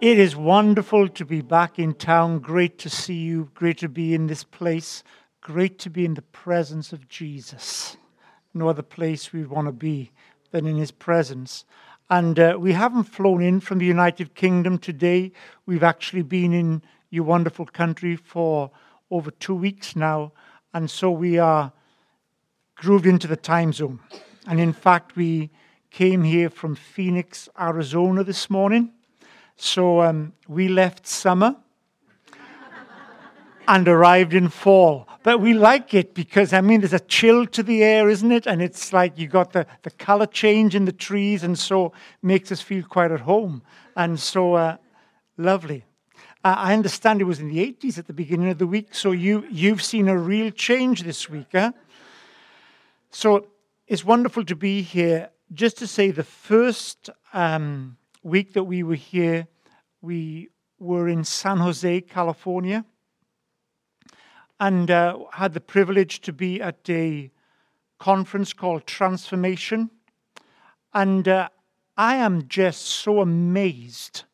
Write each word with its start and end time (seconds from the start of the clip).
It 0.00 0.20
is 0.20 0.36
wonderful 0.36 1.08
to 1.08 1.24
be 1.24 1.40
back 1.40 1.80
in 1.80 1.92
town. 1.92 2.38
Great 2.38 2.78
to 2.78 2.88
see 2.88 3.16
you. 3.16 3.50
Great 3.52 3.78
to 3.78 3.88
be 3.88 4.14
in 4.14 4.28
this 4.28 4.44
place. 4.44 5.02
Great 5.40 5.80
to 5.80 5.90
be 5.90 6.04
in 6.04 6.14
the 6.14 6.22
presence 6.22 6.92
of 6.92 7.08
Jesus. 7.08 7.96
No 8.54 8.68
other 8.68 8.82
place 8.82 9.32
we 9.32 9.44
want 9.44 9.66
to 9.66 9.72
be 9.72 10.12
than 10.52 10.68
in 10.68 10.76
his 10.76 10.92
presence. 10.92 11.64
And 12.08 12.38
uh, 12.38 12.58
we 12.60 12.74
haven't 12.74 13.04
flown 13.04 13.42
in 13.42 13.58
from 13.58 13.78
the 13.78 13.86
United 13.86 14.36
Kingdom 14.36 14.78
today. 14.78 15.32
We've 15.66 15.82
actually 15.82 16.22
been 16.22 16.52
in 16.52 16.82
your 17.10 17.24
wonderful 17.24 17.66
country 17.66 18.14
for 18.14 18.70
over 19.10 19.32
two 19.32 19.56
weeks 19.56 19.96
now. 19.96 20.30
And 20.72 20.88
so 20.88 21.10
we 21.10 21.38
are 21.38 21.72
grooved 22.76 23.06
into 23.06 23.26
the 23.26 23.34
time 23.34 23.72
zone. 23.72 23.98
And 24.46 24.60
in 24.60 24.74
fact, 24.74 25.16
we 25.16 25.50
came 25.90 26.22
here 26.22 26.50
from 26.50 26.76
Phoenix, 26.76 27.48
Arizona 27.58 28.22
this 28.22 28.48
morning. 28.48 28.92
So 29.60 30.02
um, 30.02 30.32
we 30.46 30.68
left 30.68 31.06
summer 31.06 31.56
and 33.66 33.86
arrived 33.88 34.32
in 34.32 34.48
fall. 34.48 35.06
But 35.24 35.40
we 35.40 35.52
like 35.52 35.92
it 35.92 36.14
because, 36.14 36.52
I 36.52 36.60
mean, 36.60 36.80
there's 36.80 36.92
a 36.92 37.00
chill 37.00 37.44
to 37.48 37.62
the 37.62 37.82
air, 37.82 38.08
isn't 38.08 38.30
it? 38.30 38.46
And 38.46 38.62
it's 38.62 38.92
like 38.92 39.18
you 39.18 39.26
got 39.26 39.52
the, 39.52 39.66
the 39.82 39.90
color 39.90 40.26
change 40.26 40.74
in 40.74 40.84
the 40.84 40.92
trees, 40.92 41.42
and 41.42 41.58
so 41.58 41.92
makes 42.22 42.50
us 42.52 42.62
feel 42.62 42.84
quite 42.84 43.10
at 43.10 43.20
home. 43.20 43.62
And 43.96 44.18
so 44.18 44.54
uh, 44.54 44.76
lovely. 45.36 45.84
Uh, 46.44 46.54
I 46.56 46.72
understand 46.72 47.20
it 47.20 47.24
was 47.24 47.40
in 47.40 47.48
the 47.48 47.58
80s 47.58 47.98
at 47.98 48.06
the 48.06 48.12
beginning 48.12 48.48
of 48.48 48.58
the 48.58 48.66
week, 48.66 48.94
so 48.94 49.10
you, 49.10 49.44
you've 49.50 49.82
seen 49.82 50.08
a 50.08 50.16
real 50.16 50.50
change 50.50 51.02
this 51.02 51.28
week. 51.28 51.48
Huh? 51.52 51.72
So 53.10 53.48
it's 53.88 54.04
wonderful 54.04 54.44
to 54.44 54.54
be 54.54 54.82
here. 54.82 55.30
Just 55.52 55.78
to 55.78 55.86
say, 55.86 56.12
the 56.12 56.24
first 56.24 57.10
um, 57.32 57.98
week 58.22 58.52
that 58.52 58.64
we 58.64 58.82
were 58.82 58.94
here, 58.94 59.48
we 60.00 60.48
were 60.78 61.08
in 61.08 61.24
San 61.24 61.58
Jose, 61.58 62.00
California, 62.02 62.84
and 64.60 64.90
uh, 64.90 65.18
had 65.32 65.54
the 65.54 65.60
privilege 65.60 66.20
to 66.20 66.32
be 66.32 66.60
at 66.60 66.88
a 66.88 67.30
conference 67.98 68.52
called 68.52 68.86
Transformation. 68.86 69.90
And 70.94 71.28
uh, 71.28 71.48
I 71.96 72.16
am 72.16 72.48
just 72.48 72.82
so 72.82 73.20
amazed 73.20 74.24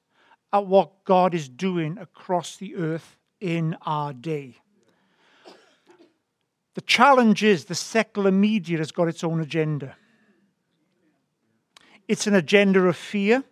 at 0.52 0.66
what 0.66 1.04
God 1.04 1.34
is 1.34 1.48
doing 1.48 1.98
across 1.98 2.56
the 2.56 2.76
earth 2.76 3.16
in 3.40 3.76
our 3.82 4.12
day. 4.12 4.56
The 6.74 6.80
challenge 6.80 7.42
is 7.42 7.64
the 7.64 7.74
secular 7.74 8.32
media 8.32 8.78
has 8.78 8.90
got 8.90 9.08
its 9.08 9.22
own 9.22 9.40
agenda. 9.40 9.96
It's 12.08 12.26
an 12.26 12.34
agenda 12.34 12.80
of 12.80 12.96
fear. 12.96 13.44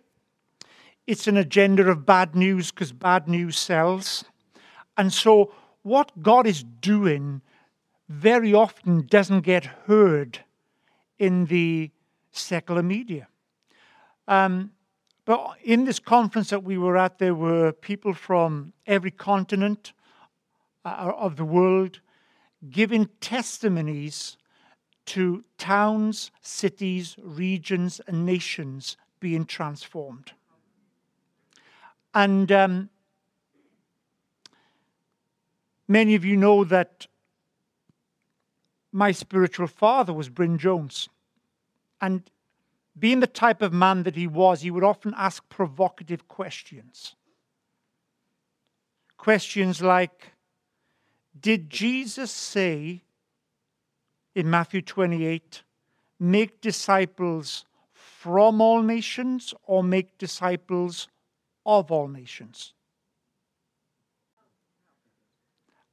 It's 1.05 1.27
an 1.27 1.37
agenda 1.37 1.89
of 1.89 2.05
bad 2.05 2.35
news 2.35 2.71
because 2.71 2.93
bad 2.93 3.27
news 3.27 3.57
sells. 3.57 4.23
And 4.97 5.11
so, 5.11 5.53
what 5.81 6.21
God 6.21 6.47
is 6.47 6.63
doing 6.63 7.41
very 8.07 8.53
often 8.53 9.05
doesn't 9.07 9.41
get 9.41 9.65
heard 9.65 10.39
in 11.19 11.45
the 11.45 11.91
secular 12.31 12.83
media. 12.83 13.27
Um, 14.27 14.71
but 15.25 15.55
in 15.63 15.85
this 15.85 15.99
conference 15.99 16.49
that 16.49 16.63
we 16.63 16.77
were 16.77 16.97
at, 16.97 17.19
there 17.19 17.35
were 17.35 17.71
people 17.71 18.13
from 18.13 18.73
every 18.85 19.11
continent 19.11 19.93
uh, 20.85 21.11
of 21.17 21.35
the 21.35 21.45
world 21.45 21.99
giving 22.69 23.09
testimonies 23.19 24.37
to 25.05 25.43
towns, 25.57 26.31
cities, 26.41 27.15
regions, 27.21 27.99
and 28.07 28.25
nations 28.25 28.95
being 29.19 29.45
transformed. 29.45 30.31
And 32.13 32.51
um, 32.51 32.89
many 35.87 36.15
of 36.15 36.23
you 36.23 36.37
know 36.37 36.63
that 36.63 37.07
my 38.91 39.11
spiritual 39.11 39.67
father 39.67 40.13
was 40.13 40.29
Bryn 40.29 40.57
Jones. 40.57 41.09
And 41.99 42.29
being 42.97 43.19
the 43.19 43.27
type 43.27 43.61
of 43.61 43.73
man 43.73 44.03
that 44.03 44.15
he 44.15 44.27
was, 44.27 44.61
he 44.61 44.71
would 44.71 44.83
often 44.83 45.13
ask 45.17 45.47
provocative 45.49 46.27
questions. 46.27 47.15
Questions 49.17 49.81
like 49.81 50.33
Did 51.39 51.69
Jesus 51.69 52.31
say 52.31 53.01
in 54.35 54.49
Matthew 54.49 54.81
28, 54.81 55.63
make 56.19 56.61
disciples 56.61 57.65
from 57.91 58.61
all 58.61 58.81
nations 58.81 59.53
or 59.63 59.83
make 59.83 60.17
disciples 60.17 61.07
of 61.65 61.91
all 61.91 62.07
nations? 62.07 62.73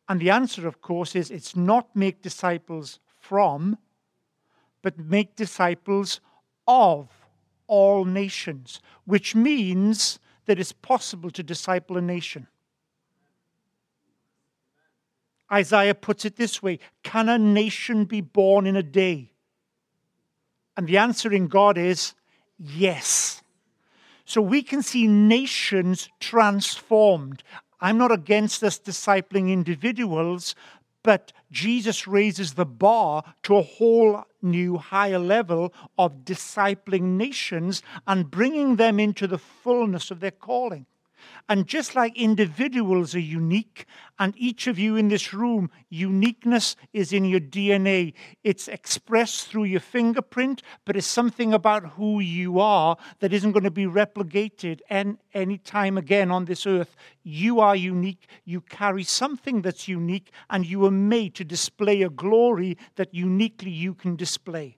And 0.09 0.21
the 0.21 0.31
answer, 0.31 0.67
of 0.67 0.83
course, 0.83 1.15
is 1.15 1.31
it's 1.31 1.55
not 1.55 1.95
make 1.95 2.21
disciples 2.21 2.99
from, 3.21 3.79
but 4.83 4.99
make 4.99 5.37
disciples 5.37 6.21
of 6.67 7.09
all 7.69 8.05
nations, 8.05 8.81
which 9.05 9.37
means 9.37 10.19
that 10.47 10.59
it's 10.59 10.73
possible 10.73 11.31
to 11.31 11.45
disciple 11.45 11.97
a 11.97 12.01
nation. 12.01 12.49
Isaiah 15.53 15.95
puts 15.95 16.25
it 16.25 16.37
this 16.37 16.61
way 16.61 16.81
Can 17.05 17.29
a 17.29 17.39
nation 17.39 18.05
be 18.05 18.21
born 18.21 18.67
in 18.67 18.75
a 18.77 18.83
day? 18.83 19.33
And 20.77 20.89
the 20.89 20.99
answer 20.99 21.33
in 21.33 21.47
God 21.47 21.79
is 21.79 22.15
yes. 22.59 23.43
So 24.31 24.41
we 24.41 24.63
can 24.63 24.81
see 24.81 25.09
nations 25.09 26.09
transformed. 26.21 27.43
I'm 27.81 27.99
not 27.99 28.13
against 28.13 28.63
us 28.63 28.79
discipling 28.79 29.53
individuals, 29.53 30.55
but 31.03 31.33
Jesus 31.51 32.07
raises 32.07 32.55
the 32.55 32.65
bar 32.65 33.25
to 33.43 33.57
a 33.57 33.63
whole 33.63 34.23
new 34.41 34.77
higher 34.77 35.19
level 35.19 35.75
of 35.99 36.25
discipling 36.25 37.17
nations 37.17 37.83
and 38.07 38.31
bringing 38.31 38.77
them 38.77 39.01
into 39.01 39.27
the 39.27 39.37
fullness 39.37 40.13
of 40.13 40.21
their 40.21 40.31
calling. 40.31 40.87
And 41.49 41.67
just 41.67 41.97
like 41.97 42.17
individuals 42.17 43.15
are 43.15 43.19
unique, 43.19 43.87
and 44.19 44.35
each 44.37 44.67
of 44.67 44.79
you 44.79 44.97
in 44.97 45.09
this 45.09 45.33
room, 45.33 45.71
uniqueness 45.89 46.77
is 46.93 47.13
in 47.13 47.25
your 47.25 47.41
DNA. 47.41 48.15
It's 48.45 48.69
expressed 48.69 49.49
through 49.49 49.65
your 49.65 49.81
fingerprint, 49.81 50.63
but 50.85 50.97
it's 50.97 51.07
something 51.07 51.53
about 51.53 51.93
who 51.95 52.21
you 52.21 52.61
are 52.61 52.97
that 53.19 53.33
isn't 53.33 53.53
going 53.53 53.65
to 53.65 53.71
be 53.71 53.87
replicated 53.87 54.81
any 54.89 55.59
time 55.59 55.99
again 55.99 56.31
on 56.31 56.45
this 56.45 56.67
earth. 56.67 56.95
You 57.23 57.61
are 57.61 57.75
unique. 57.75 58.29
You 58.45 58.61
carry 58.61 59.05
something 59.05 59.63
that's 59.63 59.89
unique, 59.89 60.31
and 60.51 60.67
you 60.67 60.85
are 60.85 60.91
made 60.91 61.35
to 61.37 61.45
display 61.45 62.03
a 62.03 62.11
glory 62.11 62.77
that 62.97 63.15
uniquely 63.15 63.71
you 63.71 63.95
can 63.95 64.15
display. 64.17 64.77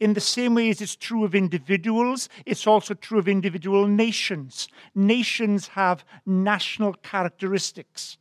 In 0.00 0.14
the 0.14 0.20
same 0.20 0.54
way 0.54 0.70
as 0.70 0.80
it's 0.80 0.96
true 0.96 1.24
of 1.24 1.34
individuals, 1.34 2.28
it's 2.46 2.66
also 2.66 2.94
true 2.94 3.18
of 3.18 3.28
individual 3.28 3.86
nations. 3.86 4.68
Nations 4.94 5.68
have 5.68 6.04
national 6.26 6.94
characteristics. 6.94 8.18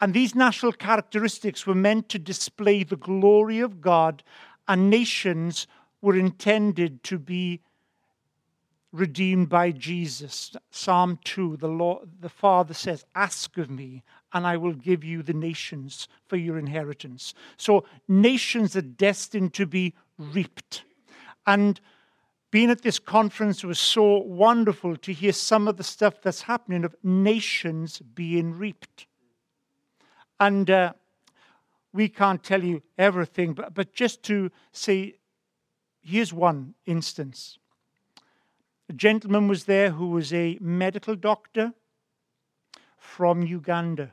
And 0.00 0.14
these 0.14 0.34
national 0.34 0.72
characteristics 0.72 1.66
were 1.66 1.74
meant 1.74 2.08
to 2.10 2.18
display 2.18 2.84
the 2.84 2.96
glory 2.96 3.60
of 3.60 3.80
God, 3.80 4.22
and 4.66 4.88
nations 4.88 5.66
were 6.00 6.16
intended 6.16 7.02
to 7.04 7.18
be 7.18 7.60
redeemed 8.92 9.48
by 9.48 9.70
Jesus. 9.70 10.56
Psalm 10.70 11.18
2, 11.24 11.58
the, 11.58 11.68
Lord, 11.68 12.08
the 12.20 12.28
Father 12.28 12.74
says, 12.74 13.04
Ask 13.14 13.56
of 13.58 13.70
me, 13.70 14.02
and 14.32 14.46
I 14.46 14.56
will 14.56 14.72
give 14.72 15.04
you 15.04 15.22
the 15.22 15.34
nations 15.34 16.08
for 16.26 16.36
your 16.36 16.58
inheritance. 16.58 17.34
So, 17.56 17.84
nations 18.08 18.74
are 18.76 18.82
destined 18.82 19.54
to 19.54 19.66
be 19.66 19.94
reaped. 20.20 20.84
And 21.46 21.80
being 22.50 22.70
at 22.70 22.82
this 22.82 22.98
conference 22.98 23.64
was 23.64 23.78
so 23.78 24.18
wonderful 24.18 24.96
to 24.96 25.12
hear 25.12 25.32
some 25.32 25.68
of 25.68 25.76
the 25.76 25.84
stuff 25.84 26.20
that's 26.22 26.42
happening 26.42 26.84
of 26.84 26.94
nations 27.02 28.00
being 28.14 28.52
reaped. 28.52 29.06
And 30.38 30.70
uh, 30.70 30.92
we 31.92 32.08
can't 32.08 32.42
tell 32.42 32.62
you 32.62 32.82
everything, 32.98 33.52
but, 33.54 33.74
but 33.74 33.92
just 33.92 34.22
to 34.24 34.50
say, 34.72 35.14
here's 36.02 36.32
one 36.32 36.74
instance. 36.86 37.58
A 38.88 38.92
gentleman 38.92 39.46
was 39.46 39.64
there 39.64 39.90
who 39.90 40.08
was 40.08 40.32
a 40.32 40.58
medical 40.60 41.14
doctor 41.14 41.72
from 42.98 43.42
Uganda. 43.42 44.12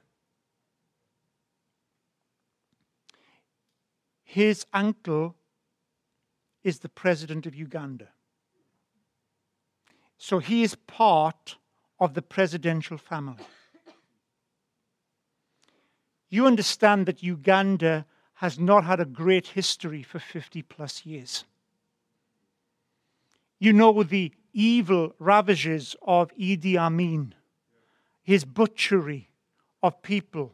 His 4.24 4.66
uncle 4.74 5.36
is 6.68 6.80
the 6.80 6.90
president 6.90 7.46
of 7.46 7.56
Uganda. 7.56 8.10
So 10.18 10.40
he 10.40 10.64
is 10.64 10.76
part 10.76 11.56
of 11.98 12.14
the 12.14 12.22
presidential 12.22 12.98
family. 12.98 13.46
You 16.30 16.46
understand 16.46 17.06
that 17.06 17.24
Uganda 17.24 18.06
has 18.34 18.60
not 18.60 18.84
had 18.84 19.00
a 19.00 19.06
great 19.06 19.48
history 19.48 20.04
for 20.04 20.20
50 20.20 20.62
plus 20.64 21.06
years. 21.06 21.46
You 23.60 23.72
know 23.72 24.04
the 24.04 24.34
evil 24.52 25.14
ravages 25.20 25.96
of 26.02 26.36
Idi 26.36 26.76
Amin, 26.76 27.34
his 28.24 28.44
butchery 28.44 29.30
of 29.82 30.02
people, 30.02 30.52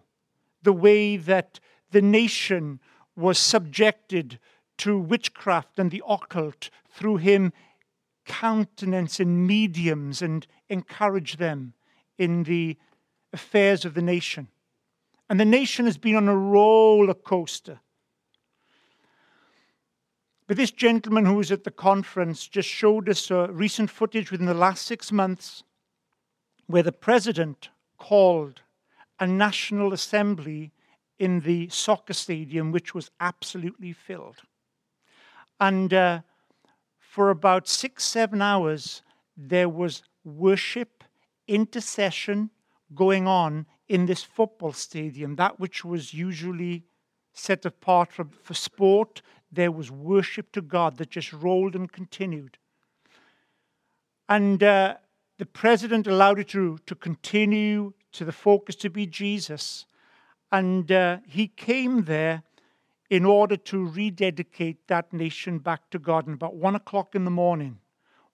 the 0.61 0.73
way 0.73 1.17
that 1.17 1.59
the 1.89 2.03
nation 2.03 2.79
was 3.15 3.39
subjected 3.39 4.37
to 4.79 4.97
witchcraft 4.97 5.79
and 5.79 5.91
the 5.91 6.03
occult 6.07 6.69
through 6.89 7.17
him 7.17 7.53
countenancing 8.25 9.45
mediums 9.45 10.21
and 10.21 10.47
encourage 10.69 11.37
them 11.37 11.73
in 12.17 12.43
the 12.43 12.77
affairs 13.31 13.85
of 13.85 13.93
the 13.93 14.01
nation. 14.01 14.47
And 15.29 15.39
the 15.39 15.45
nation 15.45 15.85
has 15.85 15.97
been 15.97 16.15
on 16.15 16.27
a 16.27 16.35
roller 16.35 17.13
coaster. 17.13 17.79
But 20.47 20.57
this 20.57 20.71
gentleman 20.71 21.25
who 21.25 21.35
was 21.35 21.51
at 21.51 21.63
the 21.63 21.71
conference 21.71 22.47
just 22.47 22.69
showed 22.69 23.09
us 23.09 23.31
uh, 23.31 23.47
recent 23.49 23.89
footage 23.89 24.31
within 24.31 24.45
the 24.45 24.53
last 24.53 24.85
six 24.85 25.11
months 25.11 25.63
where 26.67 26.83
the 26.83 26.91
president 26.91 27.69
called 27.97 28.61
a 29.19 29.27
national 29.27 29.93
assembly 29.93 30.71
in 31.17 31.41
the 31.41 31.69
soccer 31.69 32.13
stadium, 32.13 32.71
which 32.71 32.93
was 32.93 33.09
absolutely 33.19 33.93
filled. 33.93 34.41
And 35.63 35.93
uh, 35.93 36.19
for 36.99 37.29
about 37.29 37.69
six, 37.69 38.03
seven 38.03 38.41
hours, 38.41 39.01
there 39.37 39.69
was 39.69 40.03
worship, 40.25 41.05
intercession 41.47 42.49
going 42.93 43.27
on 43.27 43.65
in 43.87 44.05
this 44.05 44.23
football 44.23 44.73
stadium, 44.73 45.37
that 45.37 45.61
which 45.61 45.85
was 45.85 46.13
usually 46.13 46.83
set 47.31 47.65
apart 47.65 48.11
for, 48.11 48.27
for 48.41 48.53
sport. 48.53 49.21
There 49.53 49.71
was 49.71 49.89
worship 49.89 50.51
to 50.51 50.61
God 50.61 50.97
that 50.97 51.11
just 51.11 51.31
rolled 51.31 51.75
and 51.75 51.89
continued. 51.89 52.57
And 54.27 54.61
uh, 54.61 54.95
the 55.37 55.45
president 55.45 56.07
allowed 56.07 56.39
it 56.39 56.49
to, 56.49 56.77
to 56.87 56.93
continue, 56.93 57.93
to 58.11 58.25
the 58.25 58.33
focus 58.33 58.75
to 58.75 58.89
be 58.89 59.05
Jesus. 59.05 59.85
And 60.51 60.91
uh, 60.91 61.19
he 61.25 61.47
came 61.47 62.03
there 62.03 62.43
in 63.09 63.25
order 63.25 63.57
to 63.57 63.85
rededicate 63.85 64.87
that 64.87 65.13
nation 65.13 65.59
back 65.59 65.89
to 65.91 65.99
God. 65.99 66.25
And 66.25 66.35
about 66.35 66.55
one 66.55 66.75
o'clock 66.75 67.15
in 67.15 67.25
the 67.25 67.31
morning, 67.31 67.79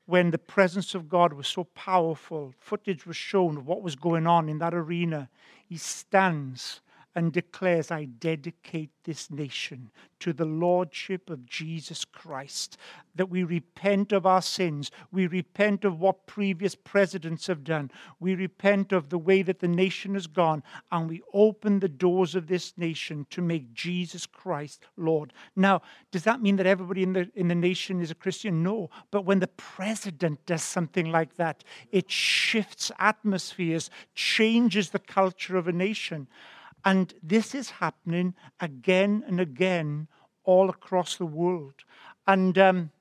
when 0.05 0.31
the 0.31 0.37
presence 0.37 0.95
of 0.95 1.09
God 1.09 1.33
was 1.33 1.47
so 1.47 1.63
powerful, 1.63 2.53
footage 2.57 3.05
was 3.05 3.15
shown 3.15 3.57
of 3.57 3.67
what 3.67 3.83
was 3.83 3.95
going 3.95 4.25
on 4.25 4.49
in 4.49 4.57
that 4.59 4.73
arena, 4.73 5.29
he 5.67 5.77
stands 5.77 6.81
and 7.15 7.33
declares, 7.33 7.89
I 7.89 8.05
dedicate 8.05 8.91
this 9.03 9.31
nation 9.31 9.89
to 10.19 10.31
the 10.31 10.45
Lordship 10.45 11.29
of 11.29 11.45
Jesus 11.45 12.05
Christ. 12.05 12.77
That 13.15 13.29
we 13.29 13.43
repent 13.43 14.11
of 14.11 14.25
our 14.25 14.41
sins. 14.41 14.91
We 15.11 15.25
repent 15.25 15.83
of 15.83 15.99
what 15.99 16.27
previous 16.27 16.75
presidents 16.75 17.47
have 17.47 17.63
done. 17.63 17.89
We 18.19 18.35
repent 18.35 18.91
of 18.91 19.09
the 19.09 19.17
way 19.17 19.41
that 19.41 19.59
the 19.59 19.67
nation 19.67 20.13
has 20.13 20.27
gone. 20.27 20.61
And 20.91 21.09
we 21.09 21.21
open 21.33 21.79
the 21.79 21.89
doors 21.89 22.35
of 22.35 22.47
this 22.47 22.77
nation 22.77 23.25
to 23.31 23.41
make 23.41 23.73
Jesus 23.73 24.25
Christ 24.25 24.85
Lord. 24.95 25.33
Now, 25.55 25.81
does 26.11 26.23
that 26.23 26.41
mean 26.41 26.57
that 26.57 26.67
everybody 26.67 27.03
in 27.03 27.13
the, 27.13 27.31
in 27.33 27.47
the 27.47 27.55
nation 27.55 28.01
is 28.01 28.11
a 28.11 28.15
Christian? 28.15 28.61
No. 28.61 28.89
But 29.09 29.25
when 29.25 29.39
the 29.39 29.47
president 29.47 30.45
does 30.45 30.63
something 30.63 31.11
like 31.11 31.35
that, 31.37 31.63
it 31.91 32.11
shifts 32.11 32.91
atmospheres, 32.99 33.89
changes 34.13 34.91
the 34.91 34.99
culture 34.99 35.57
of 35.57 35.67
a 35.67 35.73
nation. 35.73 36.27
And 36.85 37.13
this 37.21 37.53
is 37.53 37.69
happening 37.71 38.35
again 38.59 39.23
and 39.27 39.39
again 39.39 40.07
all 40.43 40.69
across 40.69 41.15
the 41.15 41.25
world. 41.25 41.83
And 42.25 42.57
um, 42.57 42.91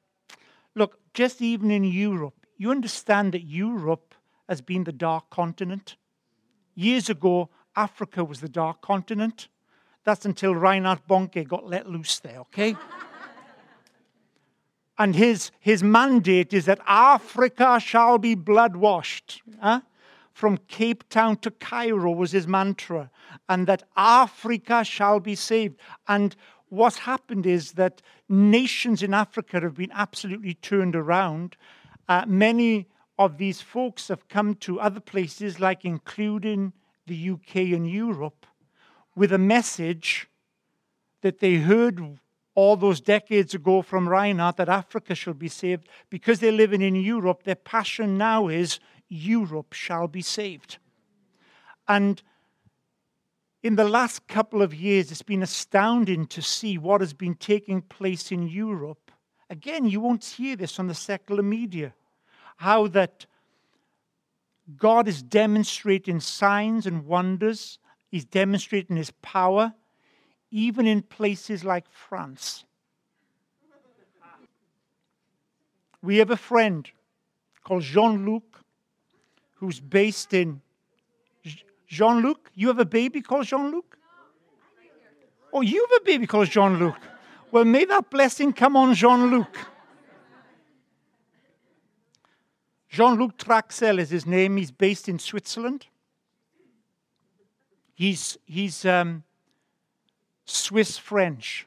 look, 0.74 0.98
just 1.14 1.40
even 1.40 1.70
in 1.70 1.84
Europe, 1.84 2.46
you 2.56 2.70
understand 2.70 3.32
that 3.32 3.42
Europe 3.42 4.14
has 4.48 4.60
been 4.60 4.84
the 4.84 4.92
dark 4.92 5.30
continent. 5.30 5.96
Years 6.74 7.08
ago, 7.08 7.50
Africa 7.76 8.24
was 8.24 8.40
the 8.40 8.48
dark 8.48 8.80
continent. 8.80 9.48
That's 10.04 10.24
until 10.24 10.54
Reinhard 10.54 11.00
Bonnke 11.08 11.46
got 11.46 11.66
let 11.66 11.88
loose 11.88 12.18
there, 12.18 12.40
okay? 12.40 12.76
and 14.98 15.14
his, 15.14 15.50
his 15.60 15.82
mandate 15.82 16.52
is 16.52 16.64
that 16.64 16.80
Africa 16.86 17.78
shall 17.78 18.18
be 18.18 18.34
blood 18.34 18.76
washed. 18.76 19.42
Huh? 19.60 19.82
From 20.38 20.56
Cape 20.68 21.02
Town 21.08 21.36
to 21.38 21.50
Cairo 21.50 22.12
was 22.12 22.30
his 22.30 22.46
mantra, 22.46 23.10
and 23.48 23.66
that 23.66 23.82
Africa 23.96 24.84
shall 24.84 25.18
be 25.18 25.34
saved. 25.34 25.80
And 26.06 26.36
what's 26.68 26.98
happened 26.98 27.44
is 27.44 27.72
that 27.72 28.02
nations 28.28 29.02
in 29.02 29.14
Africa 29.14 29.60
have 29.60 29.74
been 29.74 29.90
absolutely 29.92 30.54
turned 30.54 30.94
around. 30.94 31.56
Uh, 32.08 32.24
many 32.28 32.86
of 33.18 33.38
these 33.38 33.60
folks 33.60 34.06
have 34.06 34.28
come 34.28 34.54
to 34.54 34.78
other 34.78 35.00
places, 35.00 35.58
like 35.58 35.84
including 35.84 36.72
the 37.08 37.30
UK 37.30 37.56
and 37.74 37.90
Europe, 37.90 38.46
with 39.16 39.32
a 39.32 39.38
message 39.38 40.28
that 41.20 41.40
they 41.40 41.56
heard 41.56 42.16
all 42.54 42.76
those 42.76 43.00
decades 43.00 43.54
ago 43.54 43.82
from 43.82 44.08
Reinhard 44.08 44.56
that 44.58 44.68
Africa 44.68 45.16
shall 45.16 45.34
be 45.34 45.48
saved. 45.48 45.88
Because 46.10 46.38
they're 46.38 46.52
living 46.52 46.82
in 46.82 46.94
Europe, 46.94 47.42
their 47.42 47.56
passion 47.56 48.16
now 48.16 48.46
is 48.46 48.78
Europe 49.08 49.72
shall 49.72 50.08
be 50.08 50.22
saved. 50.22 50.78
And 51.86 52.22
in 53.62 53.76
the 53.76 53.88
last 53.88 54.26
couple 54.28 54.62
of 54.62 54.74
years, 54.74 55.10
it's 55.10 55.22
been 55.22 55.42
astounding 55.42 56.26
to 56.26 56.42
see 56.42 56.78
what 56.78 57.00
has 57.00 57.12
been 57.12 57.34
taking 57.34 57.82
place 57.82 58.30
in 58.30 58.46
Europe. 58.46 59.10
Again, 59.50 59.86
you 59.86 60.00
won't 60.00 60.24
hear 60.24 60.54
this 60.56 60.78
on 60.78 60.86
the 60.86 60.94
secular 60.94 61.42
media. 61.42 61.94
How 62.58 62.86
that 62.88 63.26
God 64.76 65.08
is 65.08 65.22
demonstrating 65.22 66.20
signs 66.20 66.86
and 66.86 67.06
wonders, 67.06 67.78
He's 68.10 68.24
demonstrating 68.24 68.96
His 68.96 69.10
power, 69.22 69.74
even 70.50 70.86
in 70.86 71.02
places 71.02 71.64
like 71.64 71.90
France. 71.90 72.64
We 76.00 76.18
have 76.18 76.30
a 76.30 76.36
friend 76.36 76.88
called 77.64 77.82
Jean 77.82 78.24
Luc 78.24 78.47
who's 79.58 79.80
based 79.80 80.32
in 80.34 80.60
Jean 81.86 82.22
Luc. 82.22 82.50
You 82.54 82.68
have 82.68 82.78
a 82.78 82.84
baby 82.84 83.20
called 83.20 83.46
Jean 83.46 83.70
Luc? 83.70 83.98
Oh, 85.52 85.62
you 85.62 85.86
have 85.90 86.02
a 86.02 86.04
baby 86.04 86.26
called 86.26 86.48
Jean 86.48 86.78
Luc. 86.78 86.96
Well, 87.50 87.64
may 87.64 87.84
that 87.86 88.10
blessing 88.10 88.52
come 88.52 88.76
on 88.76 88.94
Jean 88.94 89.30
Luc. 89.30 89.56
Jean 92.88 93.18
Luc 93.18 93.36
Trachsel 93.36 93.98
is 93.98 94.10
his 94.10 94.26
name. 94.26 94.56
He's 94.56 94.70
based 94.70 95.08
in 95.08 95.18
Switzerland. 95.18 95.86
He's, 97.94 98.38
he's 98.46 98.84
um, 98.84 99.24
Swiss 100.44 100.98
French. 100.98 101.66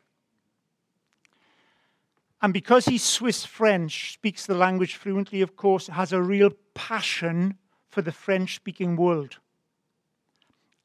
And 2.42 2.54
because 2.54 2.86
he's 2.86 3.04
Swiss 3.04 3.46
French, 3.46 4.14
speaks 4.14 4.46
the 4.46 4.56
language 4.56 4.96
fluently, 4.96 5.42
of 5.42 5.56
course, 5.56 5.88
has 5.88 6.14
a 6.14 6.22
real 6.22 6.52
passion 6.74 7.58
for 7.92 8.02
the 8.02 8.12
French 8.12 8.56
speaking 8.56 8.96
world. 8.96 9.38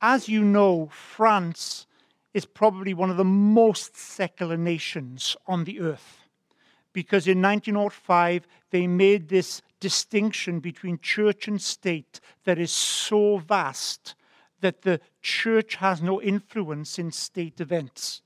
As 0.02 0.28
you 0.28 0.44
know, 0.44 0.90
France 0.92 1.86
is 2.34 2.44
probably 2.44 2.92
one 2.92 3.10
of 3.10 3.16
the 3.16 3.24
most 3.24 3.96
secular 3.96 4.58
nations 4.58 5.36
on 5.46 5.64
the 5.64 5.80
earth 5.80 6.26
because 6.92 7.26
in 7.26 7.42
1905 7.42 8.46
they 8.70 8.86
made 8.86 9.28
this 9.28 9.60
distinction 9.80 10.60
between 10.60 10.98
church 11.00 11.46
and 11.46 11.60
state 11.60 12.20
that 12.44 12.58
is 12.58 12.72
so 12.72 13.36
vast 13.36 14.14
that 14.60 14.80
the 14.82 14.98
church 15.20 15.74
has 15.74 16.00
no 16.00 16.20
influence 16.22 16.98
in 16.98 17.12
state 17.12 17.60
events. 17.60 18.22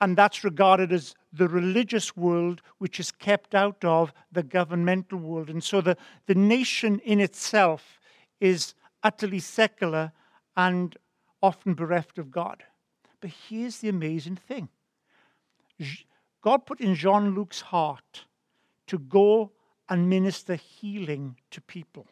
And 0.00 0.16
that's 0.16 0.42
regarded 0.42 0.90
as 0.90 1.14
the 1.36 1.48
religious 1.48 2.16
world, 2.16 2.62
which 2.78 3.00
is 3.00 3.10
kept 3.10 3.54
out 3.54 3.84
of 3.84 4.12
the 4.30 4.42
governmental 4.42 5.18
world. 5.18 5.50
And 5.50 5.62
so 5.62 5.80
the, 5.80 5.96
the 6.26 6.34
nation 6.34 7.00
in 7.00 7.20
itself 7.20 7.98
is 8.40 8.74
utterly 9.02 9.40
secular 9.40 10.12
and 10.56 10.96
often 11.42 11.74
bereft 11.74 12.18
of 12.18 12.30
God. 12.30 12.62
But 13.20 13.30
here's 13.48 13.78
the 13.78 13.88
amazing 13.88 14.36
thing 14.36 14.68
God 16.40 16.66
put 16.66 16.80
in 16.80 16.94
Jean 16.94 17.34
Luc's 17.34 17.60
heart 17.60 18.26
to 18.86 18.98
go 18.98 19.50
and 19.88 20.08
minister 20.08 20.54
healing 20.54 21.36
to 21.50 21.60
people. 21.60 22.06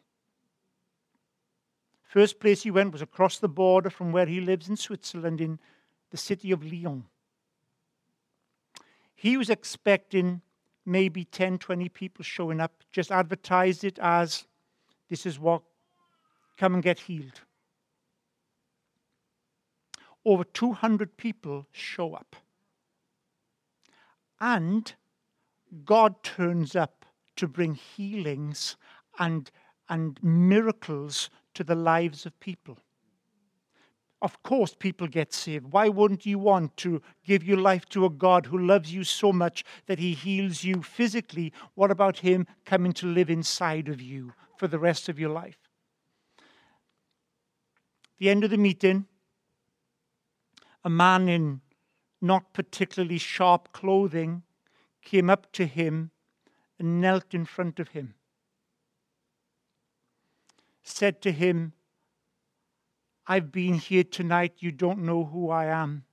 First 2.02 2.40
place 2.40 2.62
he 2.62 2.70
went 2.70 2.92
was 2.92 3.02
across 3.02 3.38
the 3.38 3.48
border 3.48 3.88
from 3.88 4.12
where 4.12 4.26
he 4.26 4.40
lives 4.40 4.68
in 4.68 4.76
Switzerland, 4.76 5.40
in 5.40 5.58
the 6.10 6.16
city 6.16 6.50
of 6.50 6.62
Lyon. 6.62 7.04
He 9.22 9.36
was 9.36 9.50
expecting 9.50 10.40
maybe 10.84 11.24
10, 11.24 11.58
20 11.58 11.88
people 11.90 12.24
showing 12.24 12.60
up, 12.60 12.82
just 12.90 13.12
advertised 13.12 13.84
it 13.84 14.00
as 14.00 14.48
this 15.08 15.26
is 15.26 15.38
what, 15.38 15.62
come 16.58 16.74
and 16.74 16.82
get 16.82 16.98
healed. 16.98 17.42
Over 20.24 20.42
200 20.42 21.16
people 21.16 21.68
show 21.70 22.14
up. 22.14 22.34
And 24.40 24.92
God 25.84 26.24
turns 26.24 26.74
up 26.74 27.06
to 27.36 27.46
bring 27.46 27.76
healings 27.76 28.74
and, 29.20 29.52
and 29.88 30.18
miracles 30.20 31.30
to 31.54 31.62
the 31.62 31.76
lives 31.76 32.26
of 32.26 32.40
people. 32.40 32.76
Of 34.22 34.40
course, 34.44 34.72
people 34.72 35.08
get 35.08 35.32
saved. 35.32 35.72
Why 35.72 35.88
wouldn't 35.88 36.24
you 36.24 36.38
want 36.38 36.76
to 36.78 37.02
give 37.24 37.42
your 37.42 37.56
life 37.56 37.88
to 37.88 38.04
a 38.04 38.10
God 38.10 38.46
who 38.46 38.56
loves 38.56 38.94
you 38.94 39.02
so 39.02 39.32
much 39.32 39.64
that 39.86 39.98
he 39.98 40.14
heals 40.14 40.62
you 40.62 40.80
physically? 40.80 41.52
What 41.74 41.90
about 41.90 42.18
him 42.18 42.46
coming 42.64 42.92
to 42.94 43.06
live 43.08 43.28
inside 43.28 43.88
of 43.88 44.00
you 44.00 44.32
for 44.56 44.68
the 44.68 44.78
rest 44.78 45.08
of 45.08 45.18
your 45.18 45.30
life? 45.30 45.58
The 48.18 48.30
end 48.30 48.44
of 48.44 48.50
the 48.50 48.56
meeting, 48.56 49.06
a 50.84 50.90
man 50.90 51.28
in 51.28 51.60
not 52.20 52.52
particularly 52.52 53.18
sharp 53.18 53.72
clothing 53.72 54.44
came 55.02 55.28
up 55.28 55.50
to 55.54 55.66
him 55.66 56.12
and 56.78 57.00
knelt 57.00 57.34
in 57.34 57.44
front 57.44 57.80
of 57.80 57.88
him, 57.88 58.14
said 60.84 61.20
to 61.22 61.32
him, 61.32 61.72
I've 63.26 63.52
been 63.52 63.74
here 63.74 64.04
tonight. 64.04 64.54
You 64.58 64.72
don't 64.72 65.00
know 65.00 65.24
who 65.24 65.50
I 65.50 65.66
am, 65.66 66.04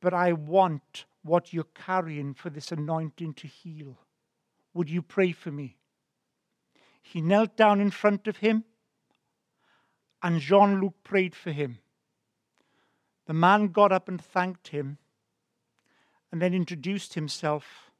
but 0.00 0.12
I 0.12 0.32
want 0.32 1.06
what 1.22 1.52
you're 1.52 1.64
carrying 1.74 2.34
for 2.34 2.50
this 2.50 2.70
anointing 2.70 3.34
to 3.34 3.46
heal. 3.46 3.98
Would 4.74 4.90
you 4.90 5.02
pray 5.02 5.32
for 5.32 5.50
me? 5.50 5.76
He 7.02 7.20
knelt 7.20 7.56
down 7.56 7.80
in 7.80 7.90
front 7.90 8.26
of 8.26 8.38
him, 8.38 8.64
and 10.22 10.40
Jean 10.40 10.80
Luc 10.80 10.94
prayed 11.02 11.34
for 11.34 11.52
him. 11.52 11.78
The 13.26 13.34
man 13.34 13.68
got 13.68 13.92
up 13.92 14.08
and 14.08 14.20
thanked 14.20 14.68
him, 14.68 14.98
and 16.30 16.42
then 16.42 16.52
introduced 16.52 17.14
himself 17.14 17.90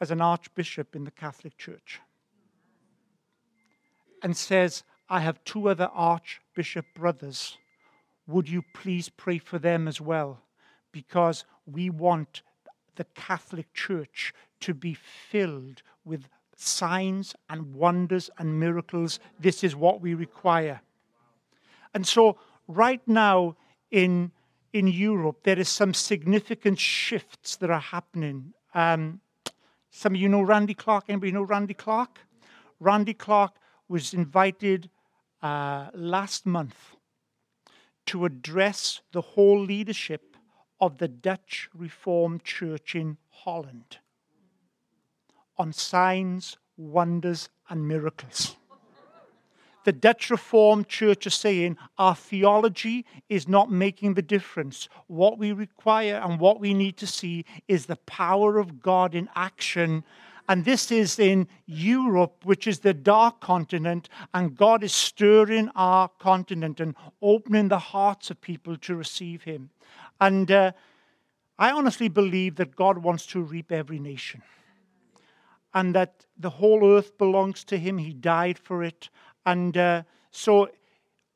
as 0.00 0.10
an 0.10 0.20
archbishop 0.20 0.94
in 0.94 1.04
the 1.04 1.10
Catholic 1.10 1.56
Church 1.56 2.00
and 4.22 4.36
says, 4.36 4.84
I 5.10 5.20
have 5.20 5.42
two 5.44 5.68
other 5.68 5.90
archbishop 5.92 6.86
brothers. 6.94 7.56
Would 8.26 8.48
you 8.48 8.62
please 8.74 9.08
pray 9.08 9.38
for 9.38 9.58
them 9.58 9.88
as 9.88 10.00
well? 10.00 10.42
Because 10.92 11.44
we 11.66 11.88
want 11.88 12.42
the 12.96 13.04
Catholic 13.14 13.72
Church 13.72 14.34
to 14.60 14.74
be 14.74 14.92
filled 14.94 15.82
with 16.04 16.28
signs 16.56 17.34
and 17.48 17.74
wonders 17.74 18.28
and 18.38 18.60
miracles. 18.60 19.18
This 19.40 19.64
is 19.64 19.74
what 19.74 20.00
we 20.00 20.12
require. 20.14 20.80
And 21.94 22.06
so, 22.06 22.36
right 22.66 23.00
now 23.06 23.56
in, 23.90 24.32
in 24.72 24.88
Europe, 24.88 25.38
there 25.44 25.58
is 25.58 25.68
some 25.68 25.94
significant 25.94 26.78
shifts 26.78 27.56
that 27.56 27.70
are 27.70 27.80
happening. 27.80 28.52
Um, 28.74 29.20
some 29.90 30.14
of 30.14 30.20
you 30.20 30.28
know 30.28 30.42
Randy 30.42 30.74
Clark. 30.74 31.04
Anybody 31.08 31.32
know 31.32 31.42
Randy 31.42 31.74
Clark? 31.74 32.18
Randy 32.78 33.14
Clark 33.14 33.54
was 33.88 34.12
invited 34.12 34.90
uh, 35.42 35.88
last 35.94 36.46
month 36.46 36.96
to 38.06 38.24
address 38.24 39.00
the 39.12 39.20
whole 39.20 39.60
leadership 39.60 40.36
of 40.80 40.98
the 40.98 41.08
Dutch 41.08 41.68
Reformed 41.74 42.44
Church 42.44 42.94
in 42.94 43.18
Holland 43.28 43.98
on 45.56 45.72
signs, 45.72 46.56
wonders, 46.76 47.48
and 47.68 47.86
miracles. 47.86 48.56
The 49.84 49.92
Dutch 49.92 50.30
Reformed 50.30 50.88
Church 50.88 51.26
is 51.26 51.34
saying 51.34 51.78
our 51.96 52.14
theology 52.14 53.06
is 53.28 53.48
not 53.48 53.70
making 53.70 54.14
the 54.14 54.22
difference. 54.22 54.88
What 55.06 55.38
we 55.38 55.52
require 55.52 56.16
and 56.16 56.38
what 56.38 56.60
we 56.60 56.74
need 56.74 56.96
to 56.98 57.06
see 57.06 57.44
is 57.68 57.86
the 57.86 57.96
power 57.96 58.58
of 58.58 58.82
God 58.82 59.14
in 59.14 59.28
action 59.34 60.04
and 60.48 60.64
this 60.64 60.90
is 60.90 61.18
in 61.18 61.46
Europe, 61.66 62.44
which 62.44 62.66
is 62.66 62.78
the 62.78 62.94
dark 62.94 63.40
continent. 63.40 64.08
And 64.32 64.56
God 64.56 64.82
is 64.82 64.92
stirring 64.92 65.68
our 65.74 66.08
continent 66.08 66.80
and 66.80 66.94
opening 67.20 67.68
the 67.68 67.78
hearts 67.78 68.30
of 68.30 68.40
people 68.40 68.78
to 68.78 68.96
receive 68.96 69.42
Him. 69.42 69.68
And 70.20 70.50
uh, 70.50 70.72
I 71.58 71.70
honestly 71.70 72.08
believe 72.08 72.56
that 72.56 72.76
God 72.76 72.98
wants 72.98 73.26
to 73.26 73.42
reap 73.42 73.70
every 73.70 73.98
nation. 73.98 74.42
And 75.74 75.94
that 75.94 76.24
the 76.38 76.50
whole 76.50 76.96
earth 76.96 77.18
belongs 77.18 77.62
to 77.64 77.76
Him. 77.76 77.98
He 77.98 78.14
died 78.14 78.58
for 78.58 78.82
it. 78.82 79.10
And 79.44 79.76
uh, 79.76 80.04
so 80.30 80.70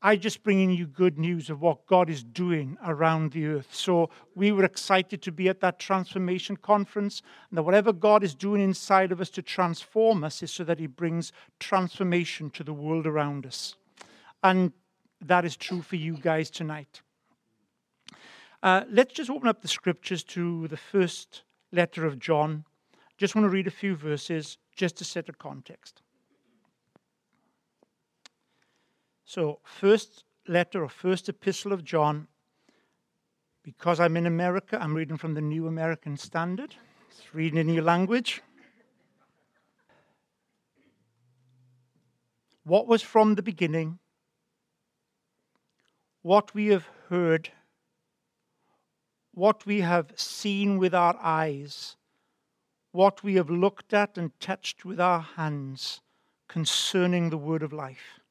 I 0.04 0.16
just 0.16 0.42
bringing 0.42 0.70
you 0.70 0.86
good 0.88 1.16
news 1.16 1.48
of 1.48 1.60
what 1.62 1.86
God 1.86 2.10
is 2.10 2.24
doing 2.24 2.76
around 2.84 3.30
the 3.30 3.46
earth. 3.46 3.72
So 3.72 4.10
we 4.34 4.50
were 4.50 4.64
excited 4.64 5.22
to 5.22 5.30
be 5.30 5.48
at 5.48 5.60
that 5.60 5.78
transformation 5.78 6.56
conference, 6.56 7.22
and 7.48 7.56
that 7.56 7.62
whatever 7.62 7.92
God 7.92 8.24
is 8.24 8.34
doing 8.34 8.60
inside 8.60 9.12
of 9.12 9.20
us 9.20 9.30
to 9.30 9.42
transform 9.42 10.24
us 10.24 10.42
is 10.42 10.50
so 10.50 10.64
that 10.64 10.80
He 10.80 10.88
brings 10.88 11.32
transformation 11.60 12.50
to 12.50 12.64
the 12.64 12.72
world 12.72 13.06
around 13.06 13.46
us. 13.46 13.76
And 14.42 14.72
that 15.20 15.44
is 15.44 15.56
true 15.56 15.82
for 15.82 15.94
you 15.94 16.16
guys 16.16 16.50
tonight. 16.50 17.00
Uh, 18.60 18.82
let's 18.90 19.14
just 19.14 19.30
open 19.30 19.46
up 19.46 19.62
the 19.62 19.68
scriptures 19.68 20.24
to 20.24 20.66
the 20.66 20.76
first 20.76 21.42
letter 21.70 22.04
of 22.04 22.18
John. 22.18 22.64
Just 23.18 23.36
want 23.36 23.44
to 23.44 23.50
read 23.50 23.68
a 23.68 23.70
few 23.72 23.94
verses 23.94 24.58
just 24.74 24.96
to 24.96 25.04
set 25.04 25.28
a 25.28 25.32
context. 25.32 26.01
So, 29.34 29.60
first 29.64 30.24
letter 30.46 30.84
or 30.84 30.90
first 30.90 31.26
epistle 31.26 31.72
of 31.72 31.82
John, 31.82 32.26
because 33.62 33.98
I'm 33.98 34.18
in 34.18 34.26
America, 34.26 34.78
I'm 34.78 34.92
reading 34.92 35.16
from 35.16 35.32
the 35.32 35.40
New 35.40 35.66
American 35.66 36.18
Standard. 36.18 36.74
It's 37.08 37.34
reading 37.34 37.58
in 37.58 37.70
your 37.70 37.82
language. 37.82 38.42
What 42.64 42.86
was 42.86 43.00
from 43.00 43.36
the 43.36 43.42
beginning, 43.42 44.00
what 46.20 46.52
we 46.52 46.66
have 46.66 46.86
heard, 47.08 47.48
what 49.32 49.64
we 49.64 49.80
have 49.80 50.12
seen 50.14 50.76
with 50.76 50.94
our 50.94 51.16
eyes, 51.22 51.96
what 52.90 53.24
we 53.24 53.36
have 53.36 53.48
looked 53.48 53.94
at 53.94 54.18
and 54.18 54.38
touched 54.40 54.84
with 54.84 55.00
our 55.00 55.20
hands 55.20 56.02
concerning 56.48 57.30
the 57.30 57.38
word 57.38 57.62
of 57.62 57.72
life. 57.72 58.21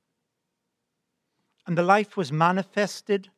And 1.67 1.77
the 1.77 1.83
life 1.83 2.17
was 2.17 2.31
manifested, 2.31 3.29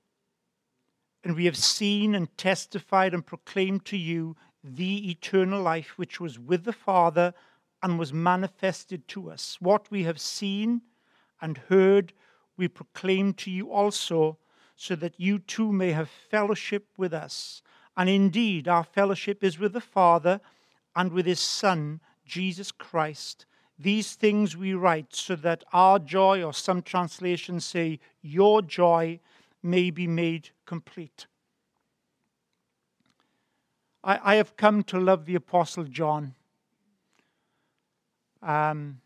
and 1.23 1.35
we 1.35 1.45
have 1.45 1.57
seen 1.57 2.15
and 2.15 2.35
testified 2.37 3.13
and 3.13 3.25
proclaimed 3.25 3.85
to 3.85 3.97
you 3.97 4.35
the 4.63 5.09
eternal 5.11 5.61
life 5.61 5.97
which 5.97 6.19
was 6.19 6.39
with 6.39 6.63
the 6.63 6.73
Father 6.73 7.33
and 7.81 7.99
was 7.99 8.13
manifested 8.13 9.07
to 9.09 9.29
us. 9.29 9.57
What 9.59 9.91
we 9.91 10.03
have 10.03 10.19
seen 10.19 10.81
and 11.41 11.57
heard, 11.57 12.13
we 12.55 12.69
proclaim 12.69 13.33
to 13.33 13.51
you 13.51 13.71
also, 13.71 14.37
so 14.75 14.95
that 14.95 15.19
you 15.19 15.39
too 15.39 15.71
may 15.71 15.91
have 15.91 16.09
fellowship 16.09 16.87
with 16.97 17.13
us. 17.13 17.61
And 17.95 18.09
indeed, 18.09 18.67
our 18.67 18.83
fellowship 18.83 19.43
is 19.43 19.59
with 19.59 19.73
the 19.73 19.81
Father 19.81 20.39
and 20.95 21.11
with 21.11 21.25
his 21.25 21.39
Son, 21.39 21.99
Jesus 22.25 22.71
Christ. 22.71 23.45
These 23.79 24.13
things 24.13 24.55
we 24.55 24.73
write 24.73 25.15
so 25.15 25.35
that 25.37 25.63
our 25.73 25.99
joy, 25.99 26.43
or 26.43 26.53
some 26.53 26.81
translations 26.81 27.65
say, 27.65 27.99
your 28.21 28.61
joy, 28.61 29.19
may 29.61 29.89
be 29.89 30.07
made 30.07 30.49
complete. 30.65 31.25
I, 34.03 34.19
I 34.23 34.35
have 34.35 34.55
come 34.57 34.83
to 34.83 34.99
love 34.99 35.25
the 35.25 35.35
Apostle 35.35 35.85
John. 35.85 36.35
Um, 38.41 38.99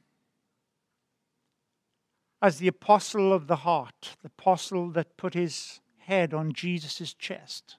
as 2.42 2.58
the 2.58 2.68
apostle 2.68 3.34
of 3.34 3.48
the 3.48 3.58
heart, 3.58 4.16
the 4.22 4.28
apostle 4.28 4.90
that 4.92 5.18
put 5.18 5.34
his 5.34 5.80
head 5.98 6.34
on 6.34 6.54
Jesus' 6.54 7.14
chest 7.14 7.78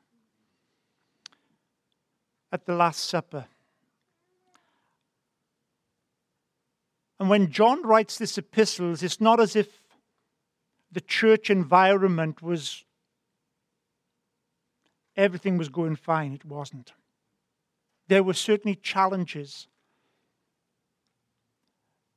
at 2.51 2.67
the 2.67 2.75
Last 2.75 3.05
Supper. 3.05 3.47
And 7.19 7.29
when 7.29 7.51
John 7.51 7.83
writes 7.83 8.19
this 8.19 8.39
epistles, 8.39 9.03
it's 9.03 9.21
not 9.21 9.41
as 9.41 9.57
if 9.57 9.81
the 10.93 11.01
church 11.01 11.51
environment 11.51 12.43
was 12.43 12.85
everything 15.17 15.59
was 15.59 15.69
going 15.69 15.97
fine. 15.97 16.33
It 16.33 16.45
wasn't. 16.45 16.93
There 18.07 18.23
were 18.23 18.35
certainly 18.35 18.77
challenges. 18.77 19.67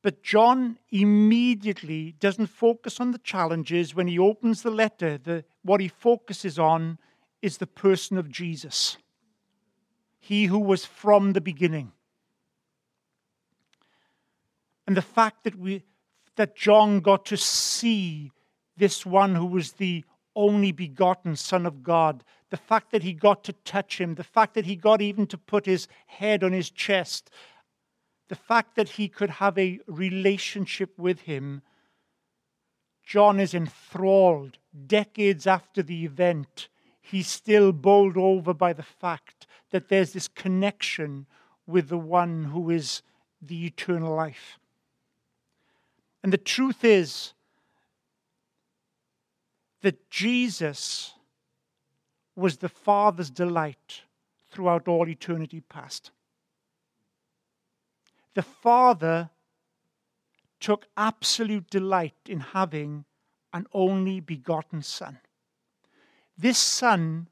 But 0.04 0.24
John 0.24 0.78
immediately 0.90 2.16
doesn't 2.20 2.48
focus 2.48 3.00
on 3.00 3.12
the 3.12 3.20
challenges 3.20 3.94
when 3.94 4.08
he 4.08 4.18
opens 4.18 4.62
the 4.62 4.72
letter. 4.72 5.18
The, 5.18 5.44
what 5.64 5.82
he 5.82 5.88
focuses 5.88 6.58
on 6.58 6.98
is 7.42 7.58
the 7.58 7.68
person 7.68 8.18
of 8.18 8.30
Jesus, 8.30 8.98
he 10.20 10.46
who 10.46 10.60
was 10.60 10.86
from 10.86 11.34
the 11.34 11.42
beginning. 11.42 11.92
And 14.92 14.98
the 14.98 15.02
fact 15.02 15.46
that, 15.46 15.56
we, 15.56 15.86
that 16.36 16.54
John 16.54 17.00
got 17.00 17.26
to 17.28 17.38
see 17.38 18.30
this 18.76 19.06
one 19.06 19.36
who 19.36 19.46
was 19.46 19.72
the 19.72 20.04
only 20.36 20.74
begotten 20.74 21.38
Son 21.38 21.66
of 21.66 21.82
God, 21.82 22.26
the 22.50 22.58
fact 22.58 22.92
that 22.92 23.02
he 23.02 23.14
got 23.14 23.46
to 23.46 23.54
touch 23.54 24.02
him, 24.02 24.16
the 24.16 24.26
fact 24.26 24.54
that 24.56 24.66
he 24.66 24.76
got 24.76 25.02
even 25.02 25.28
to 25.28 25.38
put 25.38 25.66
his 25.66 25.88
head 26.08 26.44
on 26.44 26.52
his 26.52 26.70
chest, 26.70 27.32
the 28.28 28.36
fact 28.36 28.76
that 28.76 28.90
he 28.90 29.08
could 29.08 29.30
have 29.30 29.58
a 29.58 29.80
relationship 29.88 31.00
with 31.00 31.22
him, 31.22 31.62
John 33.02 33.40
is 33.40 33.54
enthralled. 33.54 34.58
Decades 34.88 35.48
after 35.48 35.82
the 35.82 36.04
event, 36.04 36.68
he's 37.00 37.30
still 37.30 37.72
bowled 37.72 38.18
over 38.18 38.54
by 38.54 38.74
the 38.74 38.84
fact 38.84 39.48
that 39.70 39.88
there's 39.88 40.12
this 40.12 40.28
connection 40.28 41.28
with 41.66 41.88
the 41.88 41.98
one 41.98 42.44
who 42.44 42.70
is 42.70 43.04
the 43.42 43.66
eternal 43.66 44.14
life. 44.14 44.58
And 46.24 46.32
the 46.32 46.38
truth 46.38 46.84
is 46.84 47.34
that 49.82 50.10
Jesus 50.10 51.14
was 52.36 52.58
the 52.58 52.70
Father's 52.70 53.30
delight 53.30 54.02
throughout 54.50 54.88
all 54.88 55.08
eternity 55.08 55.62
past. 55.62 56.12
The 58.34 58.44
Father 58.44 59.30
took 60.60 60.86
absolute 60.96 61.70
delight 61.70 62.16
in 62.28 62.40
having 62.40 63.06
an 63.52 63.66
only 63.74 64.20
begotten 64.20 64.82
Son. 64.82 65.20
This 66.38 66.58
Son 66.58 67.28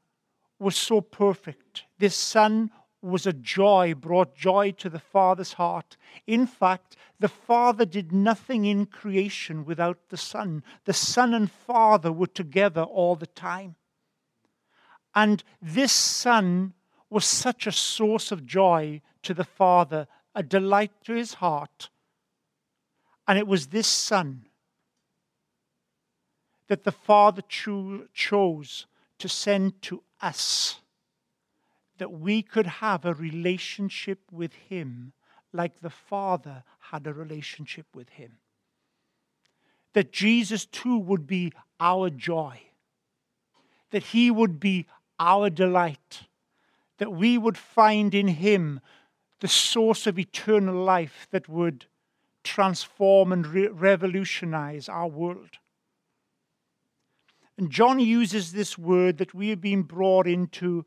was 0.58 0.76
so 0.76 1.00
perfect. 1.00 1.84
This 1.98 2.16
Son 2.16 2.70
was 3.02 3.26
a 3.26 3.32
joy, 3.32 3.94
brought 3.94 4.34
joy 4.34 4.72
to 4.72 4.90
the 4.90 4.98
Father's 4.98 5.54
heart. 5.54 5.96
In 6.26 6.46
fact, 6.46 6.96
the 7.18 7.28
Father 7.28 7.84
did 7.84 8.12
nothing 8.12 8.64
in 8.64 8.86
creation 8.86 9.64
without 9.64 9.98
the 10.08 10.16
Son. 10.16 10.62
The 10.84 10.92
Son 10.92 11.32
and 11.32 11.50
Father 11.50 12.12
were 12.12 12.26
together 12.26 12.82
all 12.82 13.16
the 13.16 13.26
time. 13.26 13.76
And 15.14 15.42
this 15.60 15.92
Son 15.92 16.74
was 17.08 17.24
such 17.24 17.66
a 17.66 17.72
source 17.72 18.30
of 18.30 18.46
joy 18.46 19.00
to 19.22 19.34
the 19.34 19.44
Father, 19.44 20.06
a 20.34 20.42
delight 20.42 20.92
to 21.04 21.14
his 21.14 21.34
heart. 21.34 21.90
And 23.26 23.38
it 23.38 23.46
was 23.46 23.68
this 23.68 23.88
Son 23.88 24.46
that 26.68 26.84
the 26.84 26.92
Father 26.92 27.42
cho- 27.48 28.06
chose 28.14 28.86
to 29.18 29.28
send 29.28 29.82
to 29.82 30.02
us 30.20 30.80
that 32.00 32.10
we 32.10 32.40
could 32.40 32.66
have 32.66 33.04
a 33.04 33.12
relationship 33.12 34.20
with 34.32 34.54
Him 34.54 35.12
like 35.52 35.80
the 35.80 35.90
Father 35.90 36.64
had 36.78 37.06
a 37.06 37.12
relationship 37.12 37.84
with 37.94 38.08
Him. 38.08 38.38
That 39.92 40.10
Jesus 40.10 40.64
too 40.64 40.96
would 40.96 41.26
be 41.26 41.52
our 41.78 42.08
joy, 42.08 42.62
that 43.90 44.02
He 44.02 44.30
would 44.30 44.58
be 44.58 44.86
our 45.18 45.50
delight, 45.50 46.22
that 46.96 47.12
we 47.12 47.36
would 47.36 47.58
find 47.58 48.14
in 48.14 48.28
Him 48.28 48.80
the 49.40 49.48
source 49.48 50.06
of 50.06 50.18
eternal 50.18 50.82
life 50.82 51.28
that 51.32 51.50
would 51.50 51.84
transform 52.42 53.30
and 53.30 53.46
re- 53.46 53.68
revolutionize 53.68 54.88
our 54.88 55.08
world. 55.08 55.58
And 57.58 57.70
John 57.70 58.00
uses 58.00 58.52
this 58.52 58.78
word 58.78 59.18
that 59.18 59.34
we 59.34 59.50
have 59.50 59.60
been 59.60 59.82
brought 59.82 60.26
into 60.26 60.86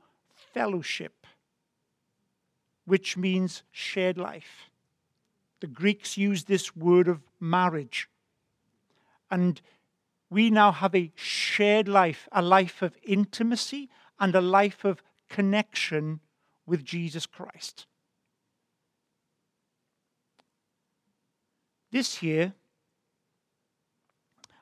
fellowship, 0.53 1.25
which 2.85 3.17
means 3.17 3.63
shared 3.71 4.17
life. 4.17 4.69
The 5.59 5.67
Greeks 5.67 6.17
used 6.17 6.47
this 6.47 6.75
word 6.75 7.07
of 7.07 7.21
marriage. 7.39 8.09
And 9.31 9.61
we 10.29 10.49
now 10.49 10.71
have 10.71 10.93
a 10.95 11.11
shared 11.15 11.87
life, 11.87 12.27
a 12.31 12.41
life 12.41 12.81
of 12.81 12.97
intimacy 13.03 13.89
and 14.19 14.35
a 14.35 14.41
life 14.41 14.83
of 14.83 15.01
connection 15.29 16.19
with 16.65 16.83
Jesus 16.83 17.25
Christ. 17.25 17.85
This 21.91 22.23
year, 22.23 22.53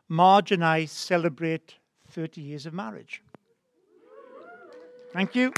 Marge 0.10 0.52
and 0.52 0.66
I 0.66 0.86
celebrate 0.86 1.76
30 2.10 2.42
years 2.42 2.66
of 2.66 2.74
marriage. 2.74 3.24
Thank 5.14 5.36
you. 5.36 5.54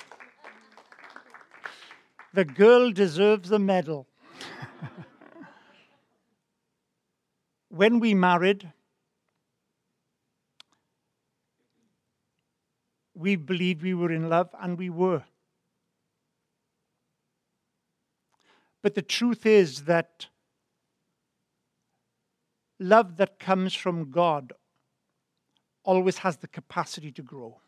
The 2.33 2.45
girl 2.45 2.91
deserves 2.91 3.51
a 3.51 3.59
medal. 3.59 4.07
when 7.69 7.99
we 7.99 8.15
married, 8.15 8.73
we 13.13 13.35
believed 13.35 13.83
we 13.83 13.93
were 13.93 14.11
in 14.11 14.29
love, 14.29 14.49
and 14.59 14.79
we 14.79 14.89
were. 14.89 15.23
But 18.81 18.95
the 18.95 19.03
truth 19.03 19.45
is 19.45 19.83
that 19.83 20.27
love 22.79 23.17
that 23.17 23.39
comes 23.39 23.75
from 23.75 24.09
God 24.09 24.53
always 25.83 26.17
has 26.19 26.37
the 26.37 26.47
capacity 26.47 27.11
to 27.11 27.21
grow 27.21 27.61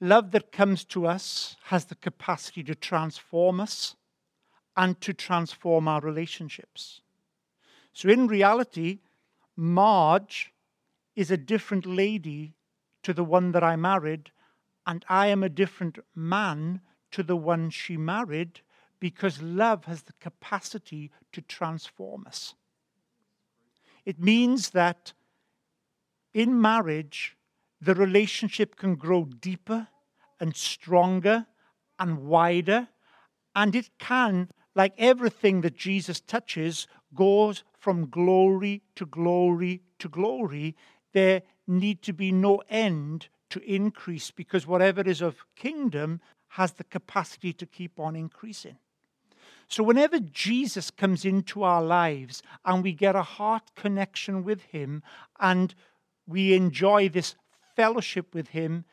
love 0.00 0.30
that 0.30 0.52
comes 0.52 0.84
to 0.84 1.06
us 1.06 1.56
has 1.64 1.86
the 1.86 1.94
capacity 1.94 2.62
to 2.64 2.74
transform 2.74 3.60
us 3.60 3.96
and 4.76 5.00
to 5.00 5.12
transform 5.12 5.86
our 5.86 6.00
relationships. 6.00 7.00
So, 7.92 8.08
in 8.08 8.26
reality, 8.26 9.00
Marge 9.56 10.52
is 11.16 11.30
a 11.30 11.36
different 11.36 11.84
lady 11.84 12.54
to 13.02 13.12
the 13.12 13.24
one 13.24 13.52
that 13.52 13.64
I 13.64 13.76
married, 13.76 14.30
and 14.86 15.04
I 15.08 15.26
am 15.26 15.42
a 15.42 15.48
different 15.48 15.98
man 16.14 16.80
to 17.10 17.22
the 17.22 17.36
one 17.36 17.70
she 17.70 17.96
married 17.96 18.60
because 19.00 19.42
love 19.42 19.86
has 19.86 20.02
the 20.02 20.12
capacity 20.20 21.10
to 21.32 21.40
transform 21.40 22.24
us. 22.26 22.54
It 24.04 24.20
means 24.20 24.70
that 24.70 25.12
in 26.32 26.60
marriage, 26.60 27.36
the 27.80 27.94
relationship 27.94 28.76
can 28.76 28.96
grow 28.96 29.24
deeper 29.24 29.88
and 30.38 30.54
stronger 30.54 31.46
and 31.98 32.18
wider. 32.18 32.88
And 33.54 33.74
it 33.74 33.90
can, 33.98 34.50
like 34.74 34.94
everything 34.98 35.62
that 35.62 35.76
Jesus 35.76 36.20
touches, 36.20 36.86
goes 37.14 37.64
from 37.78 38.10
glory 38.10 38.82
to 38.96 39.06
glory 39.06 39.82
to 39.98 40.08
glory. 40.08 40.76
There 41.12 41.42
need 41.66 42.02
to 42.02 42.12
be 42.12 42.32
no 42.32 42.62
end 42.68 43.28
to 43.50 43.60
increase 43.60 44.30
because 44.30 44.66
whatever 44.66 45.02
is 45.02 45.20
of 45.20 45.44
kingdom 45.56 46.20
has 46.54 46.72
the 46.72 46.84
capacity 46.84 47.52
to 47.54 47.66
keep 47.66 47.98
on 47.98 48.16
increasing. 48.16 48.76
So, 49.68 49.84
whenever 49.84 50.18
Jesus 50.18 50.90
comes 50.90 51.24
into 51.24 51.62
our 51.62 51.82
lives 51.82 52.42
and 52.64 52.82
we 52.82 52.92
get 52.92 53.14
a 53.14 53.22
heart 53.22 53.70
connection 53.76 54.42
with 54.42 54.62
Him 54.62 55.02
and 55.38 55.74
we 56.26 56.54
enjoy 56.54 57.08
this 57.08 57.36
fellowship 57.80 58.34
with 58.34 58.48
Him, 58.48 58.84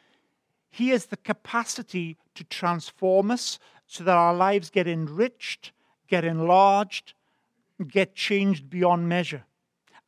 He 0.70 0.90
has 0.90 1.08
the 1.08 1.18
capacity 1.18 2.18
to 2.36 2.46
transform 2.46 3.32
us 3.32 3.60
so 3.86 4.06
that 4.06 4.16
our 4.16 4.34
lives 4.34 4.70
get 4.70 4.88
enriched, 4.88 5.74
get 6.08 6.24
enlarged, 6.24 7.14
get 7.86 8.16
changed 8.16 8.70
beyond 8.70 9.10
measure. 9.10 9.44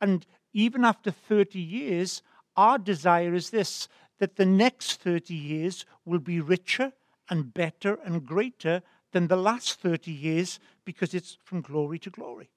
And 0.00 0.24
even 0.54 0.82
after 0.84 1.10
30 1.10 1.58
years, 1.58 2.22
our 2.56 2.78
desire 2.78 3.34
is 3.34 3.50
this 3.50 3.86
that 4.18 4.36
the 4.36 4.46
next 4.46 5.00
30 5.00 5.34
years 5.34 5.84
will 6.06 6.18
be 6.18 6.40
richer 6.40 6.92
and 7.28 7.52
better 7.52 7.98
and 8.04 8.24
greater 8.24 8.82
than 9.12 9.26
the 9.26 9.36
last 9.36 9.80
30 9.80 10.10
years 10.10 10.58
because 10.86 11.12
it's 11.12 11.36
from 11.44 11.60
glory 11.60 11.98
to 11.98 12.10
glory. 12.10 12.48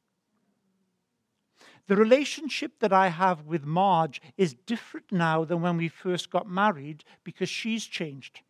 The 1.87 1.95
relationship 1.95 2.79
that 2.79 2.93
I 2.93 3.09
have 3.09 3.45
with 3.45 3.65
Marge 3.65 4.21
is 4.37 4.53
different 4.53 5.11
now 5.11 5.43
than 5.43 5.61
when 5.61 5.77
we 5.77 5.89
first 5.89 6.29
got 6.29 6.47
married 6.47 7.03
because 7.23 7.49
she's 7.49 7.85
changed. 7.85 8.41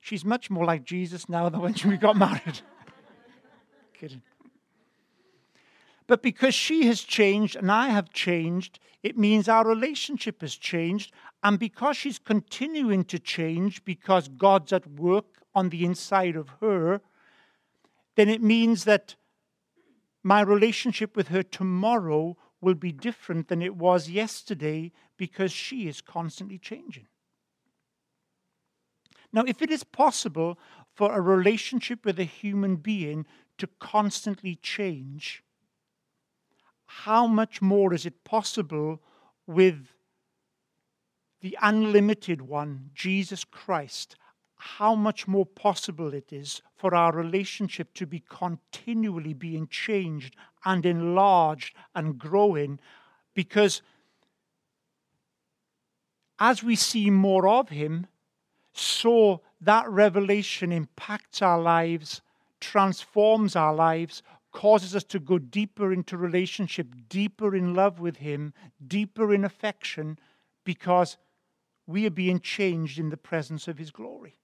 She's 0.00 0.24
much 0.24 0.50
more 0.50 0.64
like 0.64 0.84
Jesus 0.84 1.28
now 1.28 1.48
than 1.48 1.60
when 1.60 1.74
we 1.84 1.96
got 1.96 2.16
married. 2.16 2.60
Kidding. 3.94 4.22
But 6.06 6.22
because 6.22 6.54
she 6.54 6.86
has 6.86 7.00
changed 7.00 7.56
and 7.56 7.72
I 7.72 7.88
have 7.88 8.12
changed, 8.12 8.78
it 9.02 9.18
means 9.18 9.48
our 9.48 9.66
relationship 9.66 10.42
has 10.42 10.54
changed. 10.54 11.12
And 11.42 11.58
because 11.58 11.96
she's 11.96 12.18
continuing 12.18 13.04
to 13.04 13.18
change, 13.18 13.84
because 13.84 14.28
God's 14.28 14.72
at 14.72 14.86
work 14.86 15.42
on 15.54 15.70
the 15.70 15.84
inside 15.84 16.36
of 16.36 16.50
her, 16.60 17.00
then 18.14 18.28
it 18.28 18.42
means 18.42 18.84
that 18.84 19.16
my 20.26 20.40
relationship 20.40 21.14
with 21.14 21.28
her 21.28 21.44
tomorrow 21.44 22.36
will 22.60 22.74
be 22.74 22.90
different 22.90 23.46
than 23.46 23.62
it 23.62 23.76
was 23.76 24.10
yesterday 24.10 24.90
because 25.16 25.52
she 25.52 25.86
is 25.86 26.00
constantly 26.00 26.58
changing. 26.58 27.06
Now, 29.32 29.44
if 29.46 29.62
it 29.62 29.70
is 29.70 29.84
possible 29.84 30.58
for 30.92 31.12
a 31.12 31.20
relationship 31.20 32.04
with 32.04 32.18
a 32.18 32.24
human 32.24 32.74
being 32.74 33.24
to 33.58 33.68
constantly 33.78 34.56
change, 34.56 35.44
how 36.86 37.28
much 37.28 37.62
more 37.62 37.94
is 37.94 38.04
it 38.04 38.24
possible 38.24 39.00
with 39.46 39.92
the 41.40 41.56
unlimited 41.62 42.42
one, 42.42 42.90
Jesus 42.94 43.44
Christ, 43.44 44.16
how 44.56 44.94
much 44.94 45.28
more 45.28 45.46
possible 45.46 46.12
it 46.12 46.32
is 46.32 46.62
for 46.76 46.94
our 46.94 47.12
relationship 47.12 47.92
to 47.94 48.06
be 48.06 48.22
continually 48.28 49.34
being 49.34 49.68
changed 49.68 50.34
and 50.64 50.84
enlarged 50.84 51.74
and 51.94 52.18
growing. 52.18 52.78
Because 53.34 53.82
as 56.38 56.62
we 56.62 56.76
see 56.76 57.10
more 57.10 57.48
of 57.48 57.68
him 57.68 58.06
so 58.72 59.40
that 59.60 59.88
revelation 59.88 60.72
impacts 60.72 61.40
our 61.40 61.60
lives 61.60 62.20
transforms 62.60 63.56
our 63.56 63.74
lives 63.74 64.22
causes 64.52 64.94
us 64.96 65.04
to 65.04 65.18
go 65.18 65.38
deeper 65.38 65.92
into 65.92 66.16
relationship 66.16 66.88
deeper 67.08 67.54
in 67.54 67.74
love 67.74 68.00
with 68.00 68.16
him 68.16 68.52
deeper 68.86 69.32
in 69.32 69.44
affection 69.44 70.18
because 70.64 71.16
we 71.86 72.06
are 72.06 72.10
being 72.10 72.40
changed 72.40 72.98
in 72.98 73.10
the 73.10 73.16
presence 73.16 73.68
of 73.68 73.78
his 73.78 73.90
glory 73.90 74.36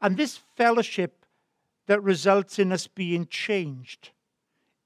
and 0.00 0.16
this 0.16 0.36
fellowship 0.36 1.24
that 1.86 2.02
results 2.02 2.58
in 2.58 2.72
us 2.72 2.86
being 2.86 3.26
changed 3.26 4.10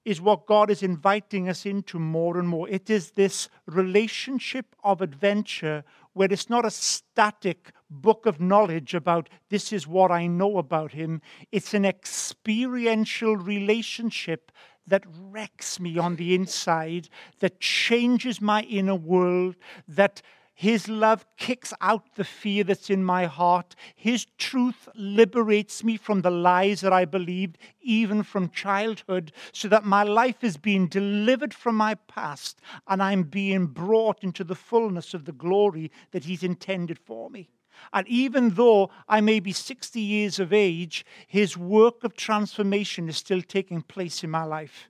is 0.05 0.21
what 0.21 0.47
God 0.47 0.71
is 0.71 0.83
inviting 0.83 1.49
us 1.49 1.65
into 1.65 1.99
more 1.99 2.39
and 2.39 2.49
more. 2.49 2.69
It 2.69 2.91
is 2.91 3.13
this 3.13 3.49
relationship 3.67 4.77
of 4.85 5.01
adventure 5.01 5.85
where 6.13 6.31
it's 6.31 6.51
not 6.51 6.67
a 6.67 6.71
static 6.71 7.73
book 7.91 8.27
of 8.27 8.41
knowledge 8.41 8.95
about 8.95 9.29
this 9.49 9.73
is 9.73 9.87
what 9.87 10.11
I 10.11 10.27
know 10.27 10.59
about 10.59 10.93
Him. 10.93 11.23
It's 11.53 11.75
an 11.75 11.85
experiential 11.85 13.37
relationship 13.37 14.53
that 14.87 15.05
wrecks 15.07 15.81
me 15.81 15.97
on 15.97 16.17
the 16.17 16.35
inside, 16.35 17.09
that 17.41 17.61
changes 17.61 18.41
my 18.41 18.63
inner 18.63 18.95
world, 18.95 19.57
that 19.89 20.21
his 20.55 20.89
love 20.89 21.27
kicks 21.37 21.75
out 21.81 22.15
the 22.15 22.25
fear 22.25 22.63
that's 22.63 22.89
in 22.89 23.05
my 23.05 23.27
heart. 23.27 23.75
His 23.97 24.27
truth 24.39 24.89
liberates 24.95 25.83
me 25.83 25.97
from 25.97 26.23
the 26.23 26.31
lies 26.31 26.81
that 26.83 26.93
I 26.93 27.05
believed, 27.05 27.59
even 27.81 28.23
from 28.23 28.51
childhood, 28.51 29.33
so 29.53 29.67
that 29.69 29.85
my 29.85 30.05
life 30.05 30.45
is 30.45 30.57
being 30.57 30.87
delivered 30.87 31.53
from 31.53 31.75
my 31.75 31.97
past 31.97 32.61
and 32.87 33.03
I'm 33.03 33.25
being 33.25 33.67
brought 33.67 34.23
into 34.23 34.45
the 34.45 34.55
fullness 34.55 35.13
of 35.13 35.25
the 35.25 35.33
glory 35.33 35.91
that 36.13 36.25
He's 36.25 36.45
intended 36.45 37.01
for 37.01 37.31
me. 37.31 37.51
And 37.93 38.07
even 38.07 38.51
though 38.51 38.91
I 39.09 39.21
may 39.21 39.41
be 39.41 39.53
60 39.53 40.01
years 40.01 40.39
of 40.39 40.53
age, 40.53 41.05
His 41.27 41.57
work 41.57 42.05
of 42.05 42.15
transformation 42.15 43.09
is 43.09 43.17
still 43.17 43.43
taking 43.43 43.83
place 43.83 44.23
in 44.23 44.31
my 44.31 44.45
life. 44.45 44.89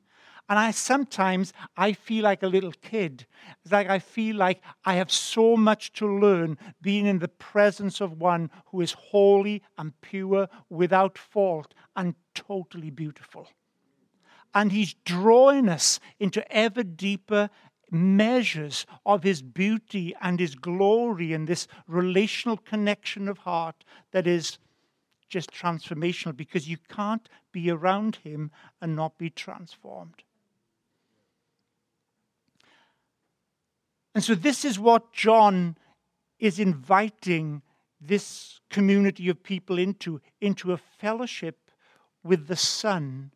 And 0.48 0.58
I 0.58 0.72
sometimes 0.72 1.52
I 1.76 1.94
feel 1.94 2.24
like 2.24 2.42
a 2.42 2.48
little 2.48 2.72
kid. 2.82 3.26
It's 3.62 3.72
like 3.72 3.88
I 3.88 3.98
feel 3.98 4.36
like 4.36 4.60
I 4.84 4.94
have 4.94 5.10
so 5.10 5.56
much 5.56 5.92
to 5.94 6.06
learn 6.06 6.58
being 6.82 7.06
in 7.06 7.18
the 7.18 7.28
presence 7.28 8.00
of 8.00 8.20
one 8.20 8.50
who 8.66 8.82
is 8.82 8.92
holy 8.92 9.62
and 9.78 9.98
pure, 10.02 10.48
without 10.68 11.16
fault, 11.16 11.72
and 11.96 12.14
totally 12.34 12.90
beautiful. 12.90 13.48
And 14.54 14.70
he's 14.70 14.94
drawing 15.04 15.68
us 15.68 15.98
into 16.20 16.46
ever 16.54 16.82
deeper 16.82 17.48
measures 17.90 18.86
of 19.06 19.22
his 19.22 19.40
beauty 19.40 20.14
and 20.20 20.38
his 20.38 20.54
glory 20.54 21.32
and 21.32 21.48
this 21.48 21.66
relational 21.86 22.56
connection 22.58 23.28
of 23.28 23.38
heart 23.38 23.84
that 24.12 24.26
is 24.26 24.58
just 25.28 25.50
transformational 25.52 26.36
because 26.36 26.68
you 26.68 26.76
can't 26.88 27.28
be 27.50 27.70
around 27.70 28.16
him 28.16 28.50
and 28.80 28.94
not 28.94 29.16
be 29.16 29.30
transformed. 29.30 30.22
And 34.14 34.22
so, 34.22 34.34
this 34.34 34.64
is 34.64 34.78
what 34.78 35.12
John 35.12 35.76
is 36.38 36.58
inviting 36.58 37.62
this 38.00 38.60
community 38.70 39.28
of 39.28 39.42
people 39.42 39.78
into 39.78 40.20
into 40.40 40.72
a 40.72 40.76
fellowship 40.76 41.70
with 42.22 42.46
the 42.46 42.56
Son, 42.56 43.32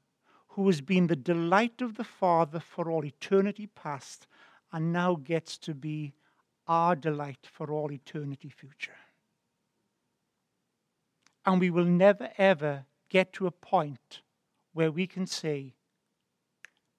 who 0.48 0.66
has 0.66 0.80
been 0.80 1.08
the 1.08 1.16
delight 1.16 1.82
of 1.82 1.96
the 1.96 2.04
Father 2.04 2.60
for 2.60 2.90
all 2.90 3.04
eternity 3.04 3.66
past 3.66 4.26
and 4.72 4.92
now 4.92 5.14
gets 5.14 5.58
to 5.58 5.74
be 5.74 6.14
our 6.66 6.94
delight 6.94 7.46
for 7.50 7.70
all 7.72 7.90
eternity 7.90 8.48
future. 8.48 8.96
And 11.44 11.60
we 11.60 11.70
will 11.70 11.86
never 11.86 12.30
ever 12.36 12.84
get 13.08 13.32
to 13.34 13.46
a 13.46 13.50
point 13.50 14.20
where 14.72 14.92
we 14.92 15.06
can 15.06 15.26
say, 15.26 15.74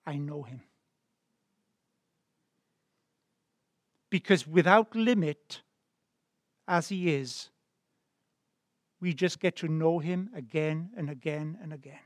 I 0.06 0.18
know 0.18 0.44
him. 0.44 0.62
Because 4.10 4.48
without 4.48 4.96
limit, 4.96 5.62
as 6.68 6.90
He 6.90 7.14
is, 7.14 7.50
we 9.02 9.14
just 9.14 9.40
get 9.40 9.56
to 9.58 9.68
know 9.68 10.00
Him 10.00 10.30
again 10.36 10.90
and 10.98 11.10
again 11.10 11.58
and 11.62 11.72
again. 11.74 12.00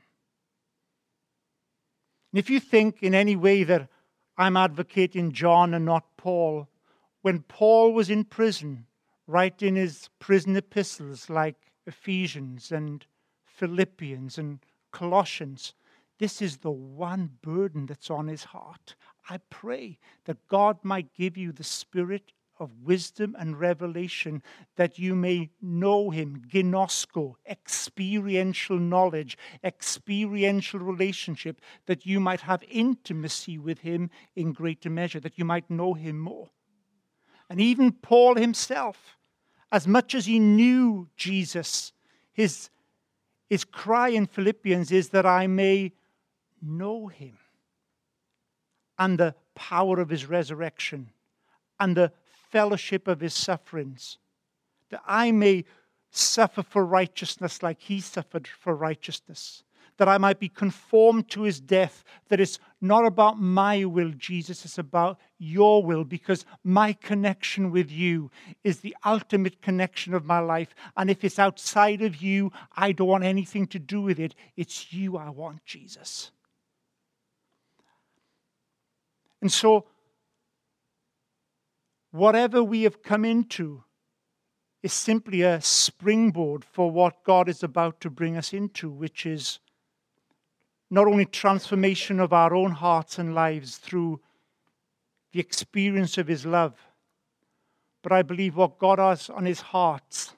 And 2.32 2.38
if 2.38 2.50
you 2.50 2.60
think 2.60 3.02
in 3.02 3.14
any 3.14 3.36
way 3.36 3.62
that 3.62 3.88
I'm 4.36 4.56
advocating 4.56 5.32
John 5.32 5.72
and 5.74 5.84
not 5.84 6.16
Paul, 6.16 6.68
when 7.22 7.42
Paul 7.42 7.92
was 7.92 8.10
in 8.10 8.24
prison, 8.24 8.86
writing 9.26 9.76
his 9.76 10.10
prison 10.18 10.56
epistles 10.56 11.30
like 11.30 11.72
Ephesians 11.86 12.72
and 12.72 13.06
Philippians 13.44 14.36
and 14.36 14.58
Colossians, 14.90 15.74
this 16.18 16.42
is 16.42 16.58
the 16.58 16.70
one 16.70 17.30
burden 17.40 17.86
that's 17.86 18.10
on 18.10 18.28
his 18.28 18.44
heart. 18.44 18.96
I 19.28 19.38
pray 19.50 19.98
that 20.24 20.48
God 20.48 20.78
might 20.82 21.14
give 21.14 21.36
you 21.36 21.52
the 21.52 21.64
spirit 21.64 22.32
of 22.58 22.70
wisdom 22.84 23.34
and 23.38 23.58
revelation 23.58 24.42
that 24.76 24.98
you 24.98 25.14
may 25.14 25.50
know 25.60 26.10
him, 26.10 26.42
ginosko, 26.48 27.34
experiential 27.48 28.78
knowledge, 28.78 29.36
experiential 29.64 30.80
relationship, 30.80 31.60
that 31.86 32.06
you 32.06 32.20
might 32.20 32.42
have 32.42 32.62
intimacy 32.68 33.58
with 33.58 33.80
him 33.80 34.10
in 34.36 34.52
greater 34.52 34.90
measure, 34.90 35.20
that 35.20 35.38
you 35.38 35.44
might 35.44 35.68
know 35.68 35.94
him 35.94 36.18
more. 36.18 36.50
And 37.50 37.60
even 37.60 37.92
Paul 37.92 38.36
himself, 38.36 39.16
as 39.72 39.88
much 39.88 40.14
as 40.14 40.26
he 40.26 40.38
knew 40.38 41.08
Jesus, 41.16 41.92
his, 42.32 42.70
his 43.48 43.64
cry 43.64 44.08
in 44.08 44.26
Philippians 44.26 44.92
is 44.92 45.08
that 45.10 45.26
I 45.26 45.46
may 45.46 45.92
know 46.62 47.08
him 47.08 47.38
and 48.98 49.18
the 49.18 49.34
power 49.54 50.00
of 50.00 50.10
his 50.10 50.26
resurrection 50.26 51.10
and 51.80 51.96
the 51.96 52.12
fellowship 52.50 53.08
of 53.08 53.20
his 53.20 53.34
sufferings, 53.34 54.18
that 54.90 55.02
I 55.06 55.32
may 55.32 55.64
suffer 56.10 56.62
for 56.62 56.84
righteousness 56.84 57.62
like 57.62 57.80
he 57.80 58.00
suffered 58.00 58.46
for 58.46 58.76
righteousness, 58.76 59.64
that 59.96 60.08
I 60.08 60.18
might 60.18 60.38
be 60.38 60.48
conformed 60.48 61.28
to 61.30 61.42
his 61.42 61.60
death, 61.60 62.04
that 62.28 62.40
it's 62.40 62.58
not 62.80 63.06
about 63.06 63.40
my 63.40 63.84
will, 63.84 64.10
Jesus, 64.10 64.64
it's 64.64 64.78
about 64.78 65.18
your 65.38 65.84
will, 65.84 66.04
because 66.04 66.44
my 66.62 66.92
connection 66.92 67.70
with 67.70 67.90
you 67.90 68.30
is 68.62 68.80
the 68.80 68.96
ultimate 69.04 69.60
connection 69.62 70.14
of 70.14 70.24
my 70.24 70.38
life. 70.38 70.74
And 70.96 71.10
if 71.10 71.24
it's 71.24 71.38
outside 71.38 72.02
of 72.02 72.22
you, 72.22 72.52
I 72.76 72.92
don't 72.92 73.08
want 73.08 73.24
anything 73.24 73.66
to 73.68 73.78
do 73.78 74.00
with 74.00 74.20
it. 74.20 74.34
It's 74.56 74.92
you 74.92 75.16
I 75.16 75.30
want, 75.30 75.64
Jesus. 75.64 76.30
And 79.44 79.52
so, 79.52 79.84
whatever 82.12 82.64
we 82.64 82.84
have 82.84 83.02
come 83.02 83.26
into 83.26 83.84
is 84.82 84.94
simply 84.94 85.42
a 85.42 85.60
springboard 85.60 86.64
for 86.64 86.90
what 86.90 87.24
God 87.24 87.50
is 87.50 87.62
about 87.62 88.00
to 88.00 88.08
bring 88.08 88.38
us 88.38 88.54
into, 88.54 88.88
which 88.88 89.26
is 89.26 89.58
not 90.90 91.06
only 91.06 91.26
transformation 91.26 92.20
of 92.20 92.32
our 92.32 92.54
own 92.54 92.70
hearts 92.70 93.18
and 93.18 93.34
lives 93.34 93.76
through 93.76 94.18
the 95.34 95.40
experience 95.40 96.16
of 96.16 96.26
His 96.26 96.46
love, 96.46 96.80
but 98.00 98.12
I 98.12 98.22
believe 98.22 98.56
what 98.56 98.78
God 98.78 98.98
has 98.98 99.28
on 99.28 99.44
His 99.44 99.60
heart 99.60 100.32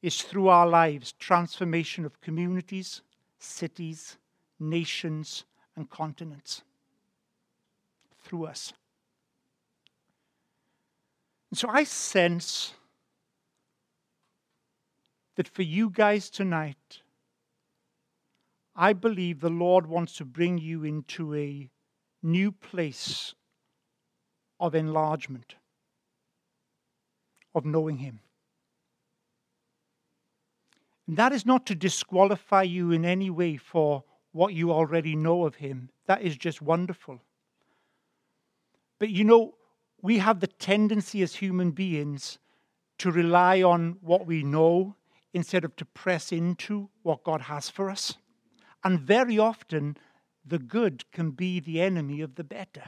is 0.00 0.22
through 0.22 0.46
our 0.46 0.68
lives 0.68 1.10
transformation 1.18 2.04
of 2.04 2.20
communities, 2.20 3.02
cities, 3.40 4.16
nations, 4.60 5.44
and 5.74 5.90
continents 5.90 6.62
through 8.26 8.46
us. 8.46 8.72
And 11.50 11.58
so 11.58 11.68
I 11.68 11.84
sense 11.84 12.74
that 15.36 15.48
for 15.48 15.62
you 15.62 15.90
guys 15.90 16.28
tonight, 16.28 17.02
I 18.74 18.92
believe 18.92 19.40
the 19.40 19.48
Lord 19.48 19.86
wants 19.86 20.16
to 20.16 20.24
bring 20.24 20.58
you 20.58 20.84
into 20.84 21.34
a 21.34 21.70
new 22.22 22.50
place 22.50 23.34
of 24.58 24.74
enlargement, 24.74 25.54
of 27.54 27.64
knowing 27.64 27.98
Him. 27.98 28.20
And 31.06 31.16
that 31.16 31.32
is 31.32 31.46
not 31.46 31.64
to 31.66 31.74
disqualify 31.74 32.64
you 32.64 32.90
in 32.90 33.04
any 33.04 33.30
way 33.30 33.56
for 33.56 34.02
what 34.32 34.52
you 34.52 34.72
already 34.72 35.14
know 35.14 35.46
of 35.46 35.54
Him. 35.54 35.90
That 36.06 36.22
is 36.22 36.36
just 36.36 36.60
wonderful. 36.60 37.20
But 38.98 39.10
you 39.10 39.24
know, 39.24 39.54
we 40.00 40.18
have 40.18 40.40
the 40.40 40.46
tendency 40.46 41.22
as 41.22 41.36
human 41.36 41.72
beings 41.72 42.38
to 42.98 43.10
rely 43.10 43.62
on 43.62 43.98
what 44.00 44.26
we 44.26 44.42
know 44.42 44.96
instead 45.34 45.64
of 45.64 45.76
to 45.76 45.84
press 45.84 46.32
into 46.32 46.88
what 47.02 47.24
God 47.24 47.42
has 47.42 47.68
for 47.68 47.90
us. 47.90 48.14
And 48.84 49.00
very 49.00 49.38
often, 49.38 49.96
the 50.44 50.58
good 50.58 51.10
can 51.12 51.32
be 51.32 51.60
the 51.60 51.80
enemy 51.80 52.20
of 52.20 52.36
the 52.36 52.44
better. 52.44 52.84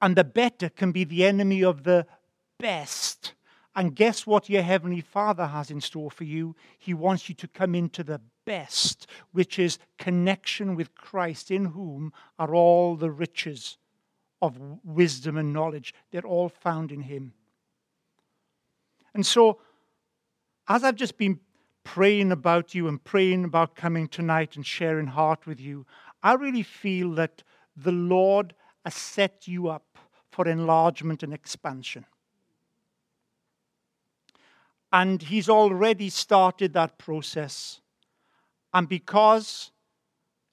And 0.00 0.16
the 0.16 0.24
better 0.24 0.68
can 0.68 0.92
be 0.92 1.04
the 1.04 1.26
enemy 1.26 1.62
of 1.62 1.82
the 1.82 2.06
best. 2.58 3.34
And 3.76 3.94
guess 3.94 4.26
what 4.26 4.48
your 4.48 4.62
Heavenly 4.62 5.00
Father 5.00 5.46
has 5.46 5.70
in 5.70 5.80
store 5.80 6.10
for 6.10 6.24
you? 6.24 6.56
He 6.78 6.94
wants 6.94 7.28
you 7.28 7.34
to 7.36 7.48
come 7.48 7.74
into 7.74 8.02
the 8.02 8.20
best, 8.46 9.06
which 9.32 9.58
is 9.58 9.78
connection 9.98 10.74
with 10.74 10.94
Christ, 10.94 11.50
in 11.50 11.66
whom 11.66 12.12
are 12.38 12.54
all 12.54 12.96
the 12.96 13.10
riches 13.10 13.76
of 14.42 14.58
wisdom 14.84 15.36
and 15.36 15.52
knowledge. 15.52 15.94
They're 16.10 16.22
all 16.22 16.48
found 16.48 16.92
in 16.92 17.02
Him. 17.02 17.32
And 19.14 19.26
so, 19.26 19.58
as 20.68 20.84
I've 20.84 20.96
just 20.96 21.18
been 21.18 21.40
praying 21.84 22.30
about 22.32 22.74
you 22.74 22.86
and 22.88 23.02
praying 23.02 23.44
about 23.44 23.74
coming 23.74 24.08
tonight 24.08 24.56
and 24.56 24.64
sharing 24.64 25.08
heart 25.08 25.46
with 25.46 25.60
you, 25.60 25.86
I 26.22 26.34
really 26.34 26.62
feel 26.62 27.12
that 27.14 27.42
the 27.76 27.92
Lord 27.92 28.54
has 28.84 28.94
set 28.94 29.48
you 29.48 29.68
up 29.68 29.98
for 30.30 30.46
enlargement 30.46 31.22
and 31.22 31.34
expansion. 31.34 32.04
And 34.92 35.22
He's 35.22 35.48
already 35.48 36.08
started 36.08 36.72
that 36.74 36.98
process. 36.98 37.80
And 38.72 38.88
because 38.88 39.72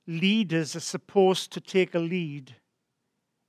leaders 0.08 0.76
are 0.76 0.82
supposed 0.82 1.52
to 1.52 1.62
take 1.62 1.94
a 1.94 2.00
lead, 2.00 2.56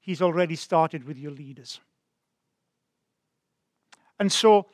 He's 0.08 0.22
already 0.22 0.56
started 0.56 1.04
with 1.04 1.18
your 1.18 1.32
leaders. 1.32 1.80
And 4.18 4.32
so 4.32 4.64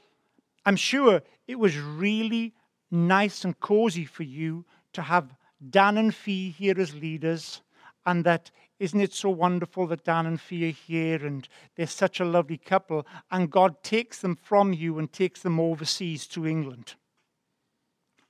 I'm 0.65 0.77
sure 0.77 1.23
it 1.49 1.59
was 1.59 1.77
really 1.77 2.55
nice 2.89 3.45
and 3.45 3.59
cozy 3.59 4.05
for 4.05 4.23
you 4.23 4.65
to 4.93 5.03
have 5.03 5.35
Dan 5.71 5.99
and 5.99 6.15
Fee 6.15 6.51
here 6.51 6.79
as 6.79 6.95
leaders, 6.95 7.63
and 8.07 8.23
that 8.23 8.53
isn't 8.79 9.01
it 9.01 9.13
so 9.13 9.29
wonderful 9.29 9.89
that 9.89 10.05
Dan 10.05 10.27
and 10.27 10.41
Fee 10.41 10.69
are 10.69 10.73
here 10.73 11.27
and 11.27 11.49
they're 11.75 11.89
such 11.89 12.21
a 12.21 12.25
lovely 12.25 12.57
couple, 12.57 13.05
and 13.33 13.51
God 13.51 13.83
takes 13.83 14.21
them 14.21 14.37
from 14.37 14.73
you 14.73 15.01
and 15.01 15.13
takes 15.13 15.43
them 15.43 15.59
overseas 15.59 16.29
to 16.29 16.47
England. 16.47 16.95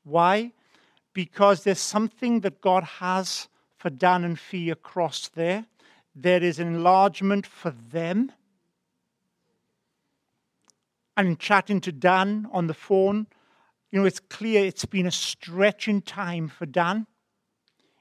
Why? 0.04 0.52
Because 1.12 1.64
there's 1.64 1.80
something 1.80 2.40
that 2.40 2.62
God 2.62 2.84
has 2.84 3.48
for 3.76 3.90
Dan 3.90 4.24
and 4.24 4.38
Fee 4.38 4.70
across 4.70 5.28
there. 5.28 5.66
There 6.14 6.42
is 6.42 6.58
an 6.58 6.68
enlargement 6.68 7.46
for 7.46 7.70
them 7.70 8.32
and 11.16 11.28
in 11.28 11.36
chatting 11.36 11.80
to 11.82 11.92
Dan 11.92 12.48
on 12.52 12.66
the 12.66 12.74
phone, 12.74 13.26
you 13.90 14.00
know, 14.00 14.06
it's 14.06 14.20
clear 14.20 14.64
it's 14.64 14.84
been 14.84 15.06
a 15.06 15.12
stretching 15.12 16.02
time 16.02 16.48
for 16.48 16.66
Dan. 16.66 17.06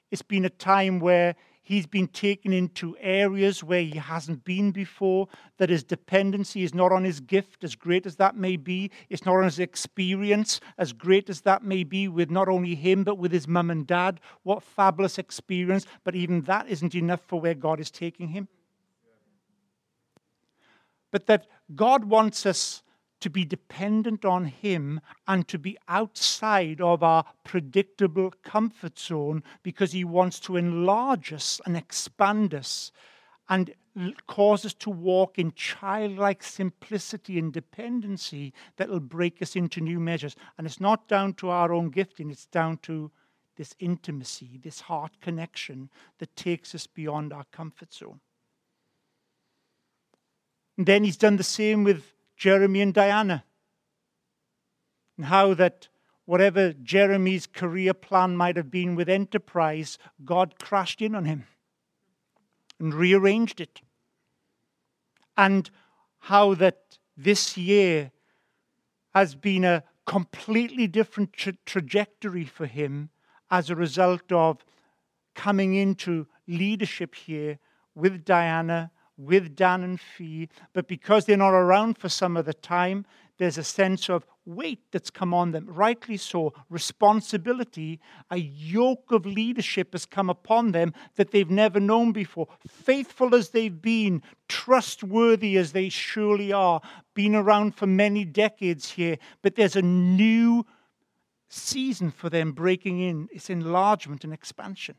It's 0.10 0.24
been 0.24 0.46
a 0.46 0.50
time 0.50 1.00
where 1.00 1.36
he's 1.64 1.88
been 1.88 2.08
taken 2.08 2.54
into 2.54 2.96
areas 3.00 3.64
where 3.64 3.82
he 3.82 3.98
hasn't 3.98 4.44
been 4.44 4.72
before, 4.72 5.28
that 5.58 5.70
his 5.70 5.84
dependency 5.84 6.64
is 6.64 6.74
not 6.74 6.92
on 6.92 7.04
his 7.04 7.20
gift, 7.20 7.64
as 7.64 7.76
great 7.76 8.06
as 8.06 8.18
that 8.18 8.36
may 8.36 8.58
be. 8.58 8.92
It's 9.10 9.26
not 9.26 9.38
on 9.38 9.46
his 9.46 9.60
experience, 9.60 10.60
as 10.78 10.94
great 10.94 11.30
as 11.30 11.42
that 11.42 11.64
may 11.64 11.84
be, 11.84 12.08
with 12.08 12.30
not 12.30 12.50
only 12.50 12.76
him, 12.76 13.04
but 13.04 13.18
with 13.18 13.32
his 13.32 13.48
mum 13.48 13.72
and 13.72 13.88
dad. 13.88 14.20
What 14.44 14.62
fabulous 14.62 15.18
experience, 15.18 15.86
but 16.04 16.16
even 16.16 16.42
that 16.42 16.68
isn't 16.68 16.94
enough 16.94 17.22
for 17.26 17.40
where 17.40 17.56
God 17.56 17.80
is 17.80 17.90
taking 17.90 18.28
him. 18.28 18.48
But 21.12 21.28
that 21.28 21.48
God 21.76 22.04
wants 22.06 22.46
us 22.46 22.84
to 23.24 23.30
be 23.30 23.46
dependent 23.46 24.26
on 24.26 24.44
Him 24.44 25.00
and 25.30 25.48
to 25.48 25.58
be 25.58 25.78
outside 25.88 26.82
of 26.82 27.02
our 27.02 27.24
predictable 27.46 28.34
comfort 28.44 29.00
zone 29.00 29.44
because 29.64 29.94
He 29.94 30.04
wants 30.04 30.42
to 30.42 30.58
enlarge 30.58 31.32
us 31.32 31.62
and 31.66 31.78
expand 31.78 32.54
us 32.54 32.92
and 33.48 33.74
cause 34.28 34.66
us 34.66 34.74
to 34.74 34.90
walk 34.90 35.40
in 35.40 35.54
childlike 35.54 36.44
simplicity 36.44 37.40
and 37.40 37.54
dependency 37.54 38.54
that 38.76 38.90
will 38.90 39.00
break 39.00 39.42
us 39.42 39.56
into 39.56 39.80
new 39.80 40.02
measures. 40.02 40.36
And 40.58 40.68
it's 40.68 40.82
not 40.82 41.08
down 41.08 41.36
to 41.36 41.50
our 41.50 41.72
own 41.72 41.92
gifting, 41.92 42.30
it's 42.30 42.48
down 42.48 42.80
to 42.80 43.10
this 43.56 43.74
intimacy, 43.80 44.60
this 44.62 44.82
heart 44.82 45.14
connection 45.22 45.90
that 46.18 46.36
takes 46.36 46.76
us 46.76 46.88
beyond 46.88 47.32
our 47.32 47.46
comfort 47.54 47.94
zone. 47.94 48.20
And 50.78 50.86
then 50.86 51.06
he's 51.06 51.16
done 51.18 51.38
the 51.38 51.44
same 51.44 51.86
with 51.86 52.13
Jeremy 52.44 52.82
and 52.82 52.94
Diana. 52.94 53.46
And 55.16 55.28
how 55.28 55.54
that 55.54 55.88
whatever 56.26 56.74
Jeremy's 56.74 57.48
career 57.48 57.94
plan 57.94 58.36
might 58.36 58.58
have 58.58 58.70
been 58.70 58.96
with 58.96 59.08
enterprise, 59.08 59.98
God 60.26 60.60
crashed 60.60 61.02
in 61.02 61.16
on 61.16 61.24
him 61.24 61.46
and 62.82 62.94
rearranged 62.94 63.62
it. 63.62 63.80
And 65.38 65.70
how 66.20 66.54
that 66.56 66.98
this 67.16 67.56
year 67.56 68.12
has 69.16 69.36
been 69.36 69.64
a 69.64 69.86
completely 70.06 70.86
different 70.86 71.32
tra- 71.32 71.54
trajectory 71.66 72.44
for 72.44 72.66
him 72.66 73.10
as 73.52 73.70
a 73.70 73.76
result 73.78 74.34
of 74.34 74.66
coming 75.34 75.76
into 75.76 76.28
leadership 76.46 77.16
here 77.16 77.60
with 77.96 78.26
Diana 78.26 78.92
with 79.18 79.56
Dan 79.56 79.84
and 79.84 80.00
Fee, 80.00 80.50
but 80.74 80.88
because 80.88 81.26
they're 81.26 81.38
not 81.38 81.54
around 81.54 81.98
for 81.98 82.10
some 82.10 82.36
of 82.36 82.46
the 82.46 82.54
time, 82.54 83.06
there's 83.38 83.58
a 83.58 83.64
sense 83.64 84.10
of 84.10 84.26
weight 84.46 84.80
that's 84.92 85.10
come 85.10 85.34
on 85.34 85.52
them. 85.52 85.66
Rightly 85.68 86.18
so, 86.18 86.54
responsibility, 86.70 88.00
a 88.30 88.38
yoke 88.38 89.12
of 89.12 89.26
leadership 89.26 89.94
has 89.94 90.06
come 90.06 90.30
upon 90.30 90.72
them 90.72 90.94
that 91.16 91.32
they've 91.32 91.50
never 91.50 91.80
known 91.80 92.12
before. 92.12 92.48
Faithful 92.68 93.34
as 93.34 93.50
they've 93.50 93.82
been, 93.82 94.22
trustworthy 94.48 95.58
as 95.58 95.72
they 95.72 95.90
surely 95.90 96.52
are, 96.52 96.82
been 97.14 97.36
around 97.36 97.76
for 97.76 97.88
many 97.88 98.26
decades 98.26 98.92
here, 98.92 99.18
but 99.42 99.56
there's 99.56 99.76
a 99.76 99.82
new 99.82 100.66
season 101.50 102.12
for 102.12 102.30
them 102.30 102.52
breaking 102.52 103.00
in. 103.00 103.30
It's 103.32 103.50
enlargement 103.50 104.24
and 104.24 104.34
expansion. 104.34 104.96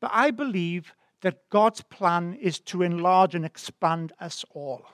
But 0.00 0.10
I 0.14 0.30
believe 0.30 0.94
that 1.22 1.48
God's 1.50 1.82
plan 1.82 2.34
is 2.34 2.60
to 2.60 2.82
enlarge 2.82 3.34
and 3.34 3.44
expand 3.44 4.12
us 4.20 4.44
all. 4.54 4.86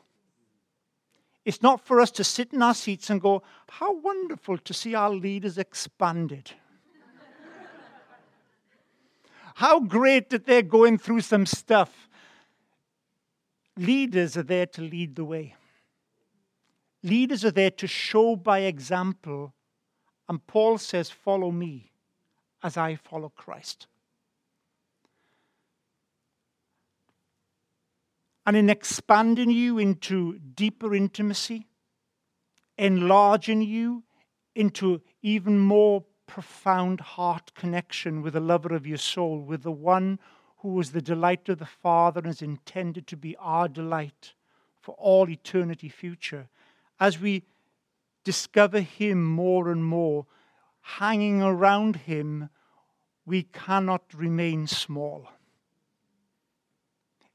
It's 1.44 1.62
not 1.62 1.80
for 1.80 2.00
us 2.00 2.10
to 2.12 2.24
sit 2.24 2.52
in 2.52 2.60
our 2.60 2.74
seats 2.74 3.08
and 3.08 3.20
go, 3.20 3.42
How 3.68 3.94
wonderful 3.94 4.58
to 4.58 4.74
see 4.74 4.94
our 4.96 5.10
leaders 5.10 5.58
expanded. 5.58 6.50
How 9.54 9.78
great 9.80 10.30
that 10.30 10.46
they're 10.46 10.62
going 10.62 10.98
through 10.98 11.20
some 11.20 11.46
stuff. 11.46 12.08
Leaders 13.76 14.36
are 14.36 14.42
there 14.42 14.66
to 14.66 14.82
lead 14.82 15.14
the 15.14 15.24
way. 15.24 15.54
Leaders 17.04 17.44
are 17.44 17.52
there 17.52 17.70
to 17.70 17.86
show 17.86 18.34
by 18.34 18.60
example. 18.60 19.54
And 20.28 20.44
Paul 20.48 20.78
says, 20.78 21.10
Follow 21.10 21.52
me 21.52 21.92
as 22.64 22.76
I 22.76 22.96
follow 22.96 23.28
Christ. 23.28 23.86
And 28.46 28.56
in 28.56 28.70
expanding 28.70 29.50
you 29.50 29.76
into 29.76 30.38
deeper 30.38 30.94
intimacy, 30.94 31.66
enlarging 32.78 33.60
you 33.60 34.04
into 34.54 35.02
even 35.20 35.58
more 35.58 36.04
profound 36.26 37.00
heart 37.00 37.52
connection 37.54 38.22
with 38.22 38.34
the 38.34 38.40
lover 38.40 38.72
of 38.74 38.86
your 38.86 38.98
soul, 38.98 39.40
with 39.40 39.64
the 39.64 39.72
one 39.72 40.20
who 40.58 40.68
was 40.68 40.92
the 40.92 41.02
delight 41.02 41.48
of 41.48 41.58
the 41.58 41.66
Father 41.66 42.20
and 42.20 42.30
is 42.30 42.40
intended 42.40 43.06
to 43.08 43.16
be 43.16 43.36
our 43.36 43.68
delight 43.68 44.32
for 44.80 44.94
all 44.94 45.28
eternity 45.28 45.88
future. 45.88 46.48
As 47.00 47.18
we 47.18 47.42
discover 48.24 48.80
Him 48.80 49.24
more 49.24 49.70
and 49.70 49.84
more, 49.84 50.26
hanging 50.80 51.42
around 51.42 51.96
Him, 51.96 52.48
we 53.24 53.42
cannot 53.42 54.02
remain 54.14 54.68
small. 54.68 55.28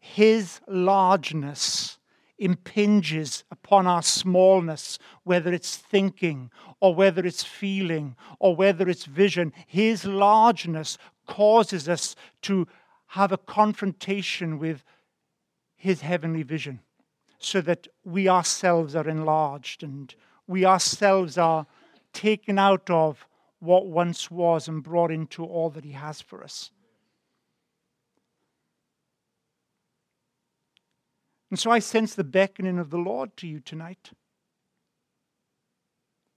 His 0.02 0.60
largeness 0.68 2.00
impinges 2.40 3.44
upon 3.52 3.86
our 3.86 4.02
smallness, 4.02 4.98
whether 5.24 5.54
it's 5.54 5.78
thinking 5.78 6.50
or 6.80 6.96
whether 6.96 7.24
it's 7.24 7.44
feeling 7.44 8.16
or 8.40 8.56
whether 8.56 8.90
it's 8.90 9.06
vision. 9.06 9.54
His 9.68 10.04
largeness 10.04 10.98
causes 11.28 11.88
us 11.88 12.16
to 12.42 12.68
have 13.10 13.32
a 13.32 13.38
confrontation 13.38 14.58
with 14.58 14.84
His 15.76 16.02
heavenly 16.02 16.44
vision 16.44 16.80
so 17.38 17.62
that 17.62 17.88
we 18.04 18.28
ourselves 18.28 18.96
are 18.96 19.08
enlarged 19.08 19.84
and 19.84 20.14
we 20.48 20.66
ourselves 20.66 21.38
are 21.38 21.68
taken 22.12 22.58
out 22.58 22.90
of 22.90 23.28
what 23.60 23.86
once 23.86 24.32
was 24.32 24.68
and 24.68 24.84
brought 24.84 25.12
into 25.12 25.46
all 25.46 25.70
that 25.70 25.86
He 25.86 25.92
has 25.92 26.22
for 26.22 26.44
us. 26.44 26.72
And 31.52 31.60
so 31.60 31.70
I 31.70 31.80
sense 31.80 32.16
the 32.16 32.24
beckoning 32.24 32.80
of 32.80 32.90
the 32.90 32.98
Lord 32.98 33.36
to 33.38 33.48
you 33.48 33.60
tonight. 33.60 34.12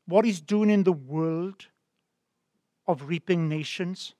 What 0.07 0.24
He's 0.24 0.40
doing 0.40 0.68
in 0.68 0.83
the 0.83 0.92
world 0.92 1.68
of 2.87 3.09
reaping 3.09 3.48
nations, 3.48 4.14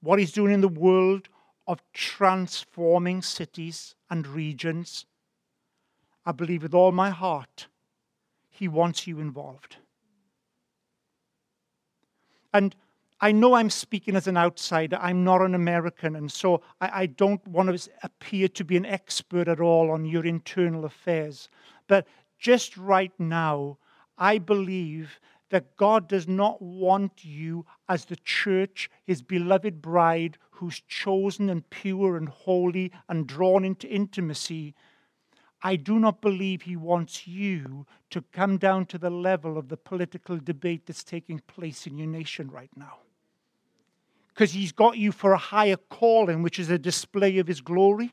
what 0.00 0.18
He's 0.18 0.32
doing 0.32 0.52
in 0.52 0.62
the 0.62 0.66
world 0.68 1.28
of 1.66 1.82
transforming 1.92 3.20
cities 3.20 3.94
and 4.10 4.26
regions, 4.26 5.04
I 6.24 6.32
believe 6.32 6.62
with 6.62 6.74
all 6.74 6.90
my 6.90 7.10
heart, 7.10 7.68
He 8.48 8.66
wants 8.66 9.06
you 9.06 9.20
involved. 9.20 9.76
And 12.50 12.74
I 13.24 13.32
know 13.32 13.54
I'm 13.54 13.70
speaking 13.70 14.16
as 14.16 14.26
an 14.26 14.36
outsider. 14.36 14.98
I'm 15.00 15.24
not 15.24 15.40
an 15.40 15.54
American, 15.54 16.14
and 16.14 16.30
so 16.30 16.60
I, 16.82 16.90
I, 16.92 17.06
don't 17.06 17.48
want 17.48 17.74
to 17.74 17.90
appear 18.02 18.48
to 18.48 18.64
be 18.66 18.76
an 18.76 18.84
expert 18.84 19.48
at 19.48 19.60
all 19.60 19.90
on 19.90 20.04
your 20.04 20.26
internal 20.26 20.84
affairs. 20.84 21.48
But 21.86 22.06
just 22.38 22.76
right 22.76 23.18
now, 23.18 23.78
I 24.18 24.36
believe 24.36 25.20
that 25.48 25.74
God 25.78 26.06
does 26.06 26.28
not 26.28 26.60
want 26.60 27.24
you 27.24 27.64
as 27.88 28.04
the 28.04 28.16
church, 28.16 28.90
his 29.06 29.22
beloved 29.22 29.80
bride, 29.80 30.36
who's 30.50 30.82
chosen 30.86 31.48
and 31.48 31.70
pure 31.70 32.18
and 32.18 32.28
holy 32.28 32.92
and 33.08 33.26
drawn 33.26 33.64
into 33.64 33.88
intimacy. 33.88 34.74
I 35.62 35.76
do 35.76 35.98
not 35.98 36.20
believe 36.20 36.60
he 36.60 36.76
wants 36.76 37.26
you 37.26 37.86
to 38.10 38.20
come 38.20 38.58
down 38.58 38.84
to 38.84 38.98
the 38.98 39.08
level 39.08 39.56
of 39.56 39.70
the 39.70 39.78
political 39.78 40.36
debate 40.36 40.84
that's 40.84 41.02
taking 41.02 41.38
place 41.38 41.86
in 41.86 41.96
your 41.96 42.06
nation 42.06 42.50
right 42.50 42.68
now. 42.76 42.98
Because 44.34 44.52
he's 44.52 44.72
got 44.72 44.98
you 44.98 45.12
for 45.12 45.32
a 45.32 45.38
higher 45.38 45.76
calling, 45.76 46.42
which 46.42 46.58
is 46.58 46.68
a 46.68 46.78
display 46.78 47.38
of 47.38 47.46
his 47.46 47.60
glory. 47.60 48.12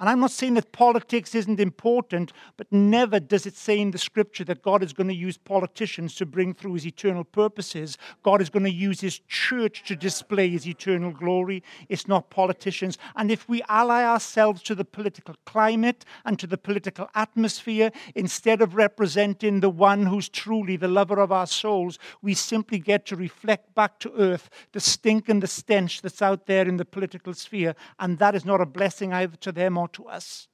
And 0.00 0.08
I'm 0.08 0.20
not 0.20 0.30
saying 0.30 0.54
that 0.54 0.72
politics 0.72 1.34
isn't 1.34 1.60
important, 1.60 2.32
but 2.56 2.66
never 2.72 3.20
does 3.20 3.44
it 3.44 3.54
say 3.54 3.78
in 3.78 3.90
the 3.90 3.98
scripture 3.98 4.44
that 4.44 4.62
God 4.62 4.82
is 4.82 4.94
going 4.94 5.08
to 5.08 5.14
use 5.14 5.36
politicians 5.36 6.14
to 6.14 6.24
bring 6.24 6.54
through 6.54 6.72
his 6.72 6.86
eternal 6.86 7.22
purposes. 7.22 7.98
God 8.22 8.40
is 8.40 8.48
going 8.48 8.64
to 8.64 8.72
use 8.72 9.02
his 9.02 9.18
church 9.28 9.84
to 9.84 9.94
display 9.94 10.48
his 10.48 10.66
eternal 10.66 11.12
glory. 11.12 11.62
It's 11.90 12.08
not 12.08 12.30
politicians. 12.30 12.96
And 13.14 13.30
if 13.30 13.46
we 13.46 13.62
ally 13.68 14.02
ourselves 14.02 14.62
to 14.62 14.74
the 14.74 14.86
political 14.86 15.36
climate 15.44 16.06
and 16.24 16.38
to 16.38 16.46
the 16.46 16.56
political 16.56 17.10
atmosphere, 17.14 17.92
instead 18.14 18.62
of 18.62 18.76
representing 18.76 19.60
the 19.60 19.68
one 19.68 20.06
who's 20.06 20.30
truly 20.30 20.76
the 20.76 20.88
lover 20.88 21.20
of 21.20 21.30
our 21.30 21.46
souls, 21.46 21.98
we 22.22 22.32
simply 22.32 22.78
get 22.78 23.04
to 23.04 23.16
reflect 23.16 23.74
back 23.74 23.98
to 24.00 24.10
earth 24.16 24.48
the 24.72 24.80
stink 24.80 25.28
and 25.28 25.42
the 25.42 25.46
stench 25.46 26.00
that's 26.00 26.22
out 26.22 26.46
there 26.46 26.66
in 26.66 26.78
the 26.78 26.86
political 26.86 27.34
sphere. 27.34 27.74
And 27.98 28.18
that 28.18 28.34
is 28.34 28.46
not 28.46 28.62
a 28.62 28.66
blessing 28.66 29.12
either 29.12 29.36
to 29.36 29.52
them 29.52 29.76
or 29.76 29.89
to 29.94 30.06
us. 30.06 30.48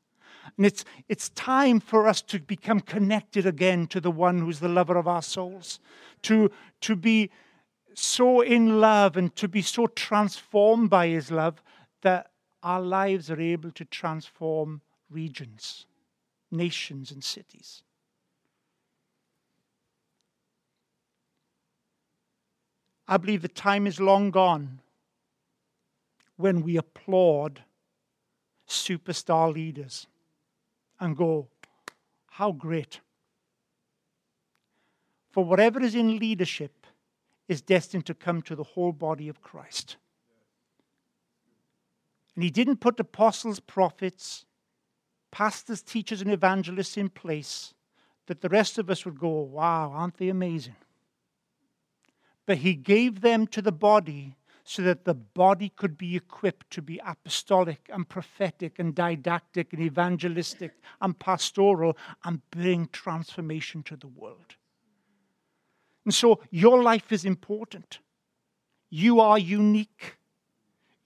And 0.56 0.64
it's, 0.64 0.84
it's 1.08 1.28
time 1.30 1.80
for 1.80 2.06
us 2.06 2.22
to 2.22 2.38
become 2.38 2.80
connected 2.80 3.46
again 3.46 3.86
to 3.88 4.00
the 4.00 4.10
one 4.10 4.38
who's 4.38 4.60
the 4.60 4.68
lover 4.68 4.96
of 4.96 5.08
our 5.08 5.22
souls, 5.22 5.80
to, 6.22 6.50
to 6.82 6.96
be 6.96 7.30
so 7.94 8.40
in 8.40 8.80
love 8.80 9.16
and 9.16 9.34
to 9.36 9.48
be 9.48 9.62
so 9.62 9.86
transformed 9.86 10.90
by 10.90 11.08
his 11.08 11.30
love 11.30 11.62
that 12.02 12.30
our 12.62 12.80
lives 12.80 13.30
are 13.30 13.40
able 13.40 13.70
to 13.72 13.84
transform 13.84 14.80
regions, 15.10 15.86
nations, 16.50 17.10
and 17.10 17.24
cities. 17.24 17.82
I 23.08 23.16
believe 23.18 23.42
the 23.42 23.48
time 23.48 23.86
is 23.86 24.00
long 24.00 24.30
gone 24.30 24.80
when 26.36 26.62
we 26.62 26.76
applaud 26.76 27.62
superstar 28.68 29.52
leaders 29.52 30.06
and 31.00 31.16
go, 31.16 31.48
How 32.30 32.52
great! 32.52 33.00
For 35.30 35.44
whatever 35.44 35.82
is 35.82 35.94
in 35.94 36.18
leadership 36.18 36.86
is 37.48 37.60
destined 37.60 38.06
to 38.06 38.14
come 38.14 38.42
to 38.42 38.56
the 38.56 38.64
whole 38.64 38.92
body 38.92 39.28
of 39.28 39.42
Christ. 39.42 39.96
And 42.34 42.42
he 42.42 42.50
didn't 42.50 42.80
put 42.80 43.00
apostles, 43.00 43.60
prophets, 43.60 44.44
pastors, 45.30 45.82
teachers, 45.82 46.20
and 46.20 46.30
evangelists 46.30 46.96
in 46.96 47.08
place 47.08 47.74
that 48.26 48.40
the 48.40 48.48
rest 48.48 48.78
of 48.78 48.90
us 48.90 49.04
would 49.04 49.18
go, 49.18 49.28
Wow, 49.28 49.92
aren't 49.92 50.18
they 50.18 50.28
amazing? 50.28 50.76
But 52.46 52.58
he 52.58 52.74
gave 52.74 53.20
them 53.20 53.46
to 53.48 53.62
the 53.62 53.72
body 53.72 54.35
so 54.68 54.82
that 54.82 55.04
the 55.04 55.14
body 55.14 55.68
could 55.68 55.96
be 55.96 56.16
equipped 56.16 56.68
to 56.72 56.82
be 56.82 57.00
apostolic 57.06 57.88
and 57.92 58.08
prophetic 58.08 58.80
and 58.80 58.96
didactic 58.96 59.72
and 59.72 59.80
evangelistic 59.80 60.72
and 61.00 61.16
pastoral 61.20 61.96
and 62.24 62.40
bring 62.50 62.88
transformation 62.90 63.84
to 63.84 63.96
the 63.96 64.08
world. 64.08 64.56
And 66.04 66.12
so 66.12 66.40
your 66.50 66.82
life 66.82 67.12
is 67.12 67.24
important. 67.24 68.00
You 68.90 69.20
are 69.20 69.38
unique. 69.38 70.16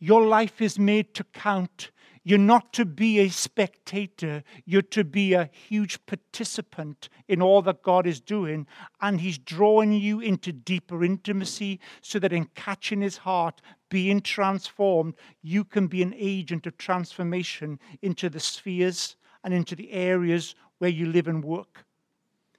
Your 0.01 0.27
life 0.27 0.63
is 0.63 0.79
made 0.79 1.15
to 1.15 1.25
count. 1.25 1.91
You're 2.23 2.39
not 2.39 2.73
to 2.75 2.85
be 2.85 3.19
a 3.19 3.29
spectator, 3.29 4.43
you're 4.67 4.83
to 4.83 5.05
be 5.05 5.33
a 5.33 5.49
huge 5.53 6.05
participant 6.05 7.09
in 7.29 7.41
all 7.41 7.63
that 7.63 7.83
God 7.83 8.07
is 8.07 8.21
doing. 8.21 8.67
And 9.01 9.21
He's 9.21 9.39
drawing 9.39 9.93
you 9.93 10.21
into 10.21 10.53
deeper 10.53 11.05
intimacy 11.05 11.81
so 12.03 12.19
that 12.19 12.33
in 12.33 12.47
catching 12.55 13.01
His 13.01 13.19
heart, 13.19 13.63
being 13.89 14.21
transformed, 14.21 15.15
you 15.43 15.65
can 15.65 15.87
be 15.87 16.03
an 16.03 16.15
agent 16.17 16.67
of 16.67 16.77
transformation 16.77 17.79
into 18.03 18.29
the 18.29 18.41
spheres 18.41 19.17
and 19.43 19.55
into 19.55 19.75
the 19.75 19.93
areas 19.93 20.55
where 20.79 20.91
you 20.91 21.07
live 21.07 21.29
and 21.29 21.43
work. 21.45 21.85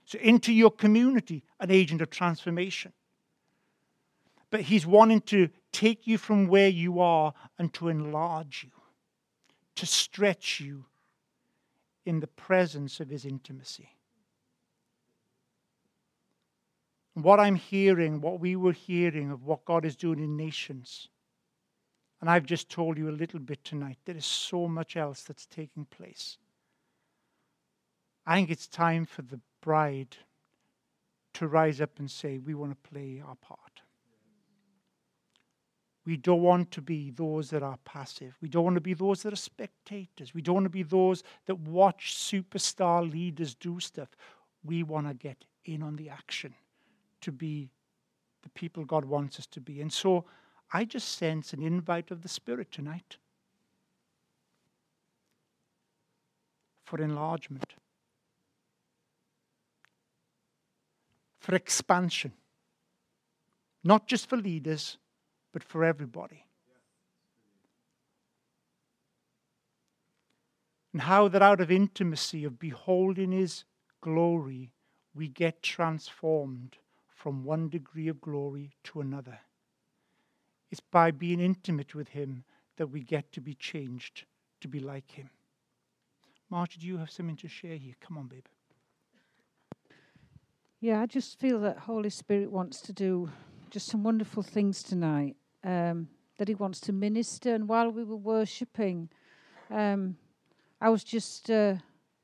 So, 0.06 0.18
into 0.20 0.52
your 0.52 0.72
community, 0.72 1.44
an 1.60 1.72
agent 1.72 2.02
of 2.02 2.10
transformation. 2.10 2.94
But 4.50 4.62
He's 4.62 4.86
wanting 4.86 5.22
to 5.22 5.50
take 5.72 6.08
you 6.08 6.18
from 6.18 6.48
where 6.48 6.70
you 6.70 7.00
are 7.00 7.34
and 7.58 7.74
to 7.74 7.88
enlarge 7.88 8.64
you 8.64 8.82
to 9.76 9.86
stretch 9.88 10.60
you 10.60 10.86
in 12.06 12.20
the 12.20 12.28
presence 12.28 13.00
of 13.00 13.10
his 13.10 13.26
intimacy. 13.26 13.90
What 17.14 17.40
I'm 17.40 17.56
hearing, 17.56 18.22
what 18.22 18.40
we 18.40 18.56
were 18.56 18.74
hearing 18.74 19.32
of 19.32 19.44
what 19.44 19.66
God 19.66 19.84
is 19.86 19.96
doing 19.96 20.20
in 20.20 20.38
nations, 20.38 21.10
and 22.20 22.30
I've 22.30 22.46
just 22.46 22.70
told 22.70 22.98
you 22.98 23.10
a 23.10 23.12
little 23.12 23.40
bit 23.40 23.64
tonight, 23.64 23.98
there 24.06 24.16
is 24.16 24.26
so 24.26 24.68
much 24.68 24.96
else 24.96 25.24
that's 25.24 25.48
taking 25.48 25.86
place. 25.86 26.38
I 28.26 28.36
think 28.36 28.52
it's 28.52 28.68
time 28.68 29.06
for 29.06 29.24
the 29.24 29.40
bride 29.62 30.16
to 31.34 31.48
rise 31.48 31.82
up 31.82 31.98
and 31.98 32.10
say, 32.10 32.38
We 32.38 32.54
want 32.54 32.72
to 32.72 32.90
play 32.90 33.22
our 33.26 33.36
part. 33.36 33.71
We 36.06 36.18
don't 36.18 36.42
want 36.42 36.72
to 36.72 36.82
be 36.82 37.12
those 37.12 37.52
that 37.52 37.62
are 37.62 37.78
passive. 37.86 38.36
We 38.42 38.50
don't 38.50 38.64
want 38.64 38.76
to 38.76 38.82
be 38.82 38.96
those 38.96 39.22
that 39.24 39.34
are 39.34 39.38
spectators. 39.38 40.34
We 40.34 40.42
don't 40.42 40.56
want 40.56 40.66
to 40.66 40.70
be 40.70 40.84
those 40.84 41.24
that 41.46 41.60
watch 41.60 42.16
superstar 42.16 43.10
leaders 43.10 43.54
do 43.54 43.80
stuff. 43.80 44.10
We 44.64 44.82
want 44.82 45.08
to 45.08 45.14
get 45.14 45.46
in 45.66 45.84
on 45.84 45.96
the 45.96 46.10
action 46.10 46.56
to 47.22 47.32
be 47.32 47.70
the 48.42 48.50
people 48.50 48.84
God 48.84 49.06
wants 49.06 49.38
us 49.38 49.46
to 49.48 49.62
be. 49.62 49.80
And 49.80 49.94
so 49.94 50.26
I 50.74 50.86
just 50.86 51.18
sense 51.18 51.54
an 51.54 51.62
invite 51.62 52.10
of 52.10 52.24
the 52.24 52.30
Spirit 52.30 52.72
tonight 52.72 53.18
for 56.84 57.00
enlargement, 57.00 57.76
for 61.40 61.54
expansion, 61.54 62.34
not 63.84 64.08
just 64.08 64.28
for 64.28 64.38
leaders 64.38 64.98
but 65.52 65.64
for 65.64 65.84
everybody. 65.84 66.46
And 70.94 71.04
how 71.04 71.28
that 71.30 71.42
out 71.42 71.62
of 71.62 71.72
intimacy, 71.72 72.44
of 72.44 72.60
beholding 72.60 73.32
His 73.32 73.64
glory, 74.02 74.74
we 75.14 75.28
get 75.28 75.64
transformed 75.64 76.78
from 77.08 77.44
one 77.44 77.70
degree 77.70 78.08
of 78.08 78.20
glory 78.20 78.74
to 78.86 79.02
another. 79.02 79.40
It's 80.70 80.82
by 80.82 81.12
being 81.12 81.40
intimate 81.40 81.96
with 81.96 82.10
Him 82.10 82.44
that 82.78 82.88
we 82.88 83.02
get 83.02 83.32
to 83.34 83.42
be 83.42 83.54
changed 83.54 84.26
to 84.62 84.68
be 84.68 84.80
like 84.80 85.12
Him. 85.12 85.30
Margie, 86.50 86.80
do 86.80 86.88
you 86.88 86.98
have 86.98 87.12
something 87.12 87.38
to 87.38 87.48
share 87.48 87.78
here? 87.78 87.94
Come 88.02 88.18
on, 88.18 88.28
babe. 88.28 88.46
Yeah, 90.82 91.00
I 91.00 91.06
just 91.06 91.40
feel 91.40 91.60
that 91.62 91.78
Holy 91.78 92.10
Spirit 92.10 92.52
wants 92.52 92.82
to 92.82 92.94
do 92.94 93.30
just 93.70 93.88
some 93.88 94.04
wonderful 94.04 94.44
things 94.44 94.84
tonight 94.84 95.36
um, 95.64 96.08
that 96.38 96.48
he 96.48 96.56
wants 96.56 96.80
to 96.82 96.94
minister. 96.94 97.54
And 97.54 97.68
while 97.68 97.90
we 97.90 98.04
were 98.04 98.16
worshipping, 98.16 99.10
um, 99.70 100.16
I 100.80 100.90
was 100.90 101.04
just 101.04 101.50
uh, 101.50 101.76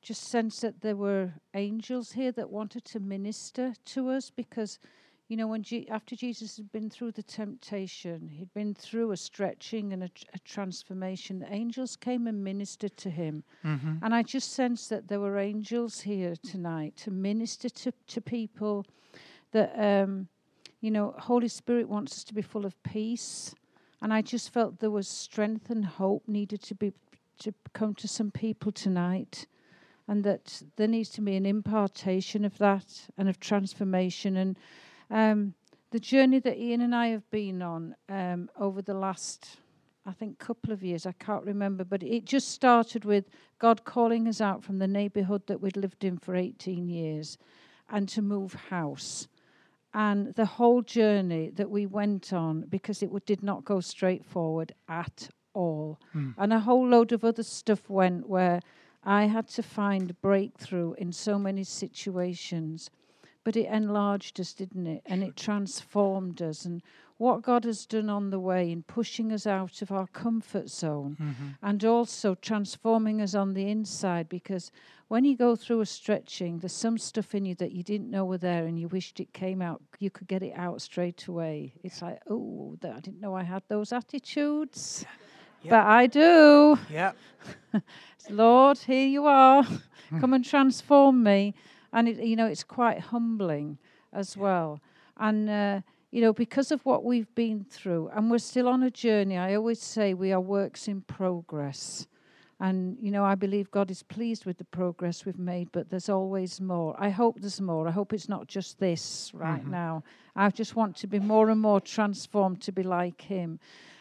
just 0.01 0.29
sensed 0.29 0.61
that 0.61 0.81
there 0.81 0.95
were 0.95 1.33
angels 1.53 2.11
here 2.13 2.31
that 2.33 2.49
wanted 2.49 2.85
to 2.85 2.99
minister 2.99 3.73
to 3.85 4.09
us 4.09 4.29
because, 4.29 4.79
you 5.27 5.35
know, 5.37 5.47
when 5.47 5.63
Je- 5.63 5.87
after 5.89 6.15
Jesus 6.15 6.57
had 6.57 6.71
been 6.71 6.89
through 6.89 7.11
the 7.11 7.23
temptation, 7.23 8.29
he'd 8.29 8.53
been 8.53 8.73
through 8.73 9.11
a 9.11 9.17
stretching 9.17 9.91
and 9.93 10.03
a, 10.03 10.09
a 10.33 10.39
transformation. 10.39 11.39
The 11.39 11.53
angels 11.53 11.95
came 11.95 12.25
and 12.27 12.43
ministered 12.43 12.95
to 12.97 13.09
him, 13.09 13.43
Mm-hmm. 13.65 13.97
and 14.01 14.15
I 14.15 14.23
just 14.23 14.53
sensed 14.53 14.89
that 14.89 15.07
there 15.07 15.19
were 15.19 15.37
angels 15.37 16.01
here 16.01 16.35
tonight 16.41 16.95
to 16.97 17.11
minister 17.11 17.69
to 17.69 17.91
to 18.07 18.21
people. 18.21 18.85
That 19.51 19.71
um, 19.79 20.27
you 20.79 20.91
know, 20.91 21.15
Holy 21.17 21.47
Spirit 21.47 21.89
wants 21.89 22.13
us 22.13 22.23
to 22.25 22.33
be 22.33 22.41
full 22.41 22.65
of 22.65 22.81
peace, 22.83 23.53
and 24.01 24.13
I 24.13 24.21
just 24.21 24.53
felt 24.53 24.79
there 24.79 24.91
was 24.91 25.07
strength 25.07 25.69
and 25.69 25.85
hope 25.85 26.27
needed 26.27 26.61
to 26.63 26.75
be 26.75 26.93
to 27.39 27.53
come 27.73 27.93
to 27.95 28.07
some 28.07 28.31
people 28.31 28.71
tonight 28.71 29.45
and 30.07 30.23
that 30.23 30.63
there 30.75 30.87
needs 30.87 31.09
to 31.09 31.21
be 31.21 31.35
an 31.35 31.45
impartation 31.45 32.45
of 32.45 32.57
that 32.57 33.07
and 33.17 33.27
of 33.27 33.39
transformation. 33.39 34.37
And 34.37 34.57
um, 35.09 35.53
the 35.91 35.99
journey 35.99 36.39
that 36.39 36.57
Ian 36.57 36.81
and 36.81 36.95
I 36.95 37.07
have 37.07 37.29
been 37.29 37.61
on 37.61 37.95
um, 38.09 38.49
over 38.57 38.81
the 38.81 38.93
last, 38.93 39.57
I 40.05 40.13
think, 40.13 40.39
couple 40.39 40.71
of 40.71 40.81
years, 40.81 41.05
I 41.05 41.11
can't 41.11 41.45
remember, 41.45 41.83
but 41.83 42.03
it 42.03 42.25
just 42.25 42.51
started 42.51 43.03
with 43.03 43.25
God 43.59 43.83
calling 43.83 44.27
us 44.27 44.39
out 44.39 44.63
from 44.63 44.77
the 44.77 44.87
neighbourhood 44.87 45.45
that 45.47 45.61
we'd 45.61 45.77
lived 45.77 46.03
in 46.03 46.17
for 46.17 46.35
18 46.35 46.87
years 46.87 47.37
and 47.89 48.07
to 48.09 48.21
move 48.21 48.53
house. 48.53 49.27
And 49.93 50.35
the 50.35 50.45
whole 50.45 50.81
journey 50.81 51.49
that 51.55 51.69
we 51.69 51.85
went 51.85 52.33
on, 52.33 52.65
because 52.69 53.01
it 53.01 53.07
w- 53.07 53.21
did 53.25 53.41
not 53.41 53.65
go 53.65 53.79
straight 53.79 54.25
forward 54.25 54.73
at 54.87 55.29
all. 55.53 55.99
Mm. 56.13 56.35
And 56.37 56.53
a 56.53 56.59
whole 56.59 56.87
load 56.87 57.11
of 57.11 57.23
other 57.23 57.43
stuff 57.43 57.89
went 57.89 58.29
where 58.29 58.61
I 59.03 59.25
had 59.25 59.47
to 59.49 59.63
find 59.63 60.19
breakthrough 60.21 60.93
in 60.93 61.11
so 61.11 61.39
many 61.39 61.63
situations. 61.63 62.89
But 63.43 63.55
it 63.55 63.67
enlarged 63.67 64.39
us, 64.39 64.53
didn't 64.53 64.87
it? 64.87 65.01
And 65.05 65.23
it 65.23 65.35
transformed 65.37 66.41
us. 66.41 66.65
And 66.65 66.81
what 67.17 67.41
God 67.41 67.63
has 67.65 67.85
done 67.85 68.09
on 68.09 68.29
the 68.29 68.39
way 68.39 68.71
in 68.71 68.83
pushing 68.83 69.31
us 69.31 69.47
out 69.47 69.81
of 69.81 69.91
our 69.91 70.07
comfort 70.07 70.69
zone 70.69 71.17
Mm-hmm. 71.21 71.47
and 71.63 71.83
also 71.85 72.35
transforming 72.35 73.21
us 73.21 73.33
on 73.35 73.53
the 73.53 73.69
inside 73.69 74.29
because 74.29 74.71
when 75.07 75.23
you 75.25 75.37
go 75.37 75.55
through 75.55 75.81
a 75.81 75.85
stretching, 75.85 76.59
there's 76.59 76.73
some 76.73 76.97
stuff 76.97 77.33
in 77.33 77.45
you 77.45 77.55
that 77.55 77.71
you 77.71 77.81
didn't 77.81 78.11
know 78.11 78.25
were 78.25 78.37
there 78.37 78.65
and 78.65 78.77
you 78.79 78.87
wished 78.89 79.19
it 79.19 79.31
came 79.33 79.61
out. 79.61 79.81
You 79.99 80.09
could 80.11 80.27
get 80.27 80.43
it 80.43 80.53
out 80.55 80.81
straight 80.81 81.25
away. 81.27 81.73
It's 81.83 82.01
like, 82.01 82.19
oh, 82.29 82.77
I 82.83 82.99
didn't 82.99 83.21
know 83.21 83.33
I 83.35 83.43
had 83.43 83.63
those 83.67 83.91
attitudes. 83.93 85.05
Yeah. 85.63 85.71
But 85.71 85.87
I 85.87 86.05
do. 86.05 86.77
Yeah. 86.87 87.13
Lord, 88.29 88.77
here 88.77 89.07
you 89.07 89.25
are. 89.25 89.65
Come 90.19 90.33
and 90.33 90.45
transform 90.45 91.23
me. 91.23 91.55
And, 91.91 92.07
it, 92.07 92.23
you 92.23 92.35
know, 92.35 92.45
it's 92.45 92.63
quite 92.63 92.99
humbling 92.99 93.79
as 94.13 94.37
well. 94.37 94.79
And, 95.17 95.49
uh, 95.49 95.81
you 96.17 96.23
know, 96.23 96.33
because 96.33 96.71
of 96.71 96.83
what 96.83 97.03
we've 97.03 97.35
been 97.35 97.63
through, 97.63 98.09
and 98.11 98.31
we're 98.31 98.39
still 98.39 98.67
on 98.67 98.81
a 98.81 98.89
journey, 98.89 99.37
I 99.37 99.53
always 99.53 99.79
say 99.79 100.15
we 100.15 100.31
are 100.31 100.41
works 100.41 100.87
in 100.87 101.01
progress. 101.01 102.07
And, 102.59 102.97
you 102.99 103.11
know, 103.11 103.23
I 103.23 103.35
believe 103.35 103.69
God 103.69 103.91
is 103.91 104.01
pleased 104.01 104.43
with 104.47 104.57
the 104.57 104.63
progress 104.63 105.27
we've 105.27 105.37
made, 105.37 105.71
but 105.71 105.91
there's 105.91 106.09
always 106.09 106.59
more. 106.59 106.95
I 106.97 107.09
hope 107.09 107.39
there's 107.39 107.61
more. 107.61 107.87
I 107.87 107.91
hope 107.91 108.13
it's 108.13 108.27
not 108.27 108.47
just 108.47 108.79
this 108.79 109.31
right 109.35 109.63
Mhm. 109.63 109.69
now. 109.69 110.03
I 110.35 110.49
just 110.49 110.75
want 110.75 110.95
to 110.95 111.07
be 111.07 111.19
more 111.19 111.51
and 111.51 111.61
more 111.61 111.79
transformed 111.79 112.61
to 112.63 112.71
be 112.71 112.81
like 112.81 113.21
Him. 113.21 113.59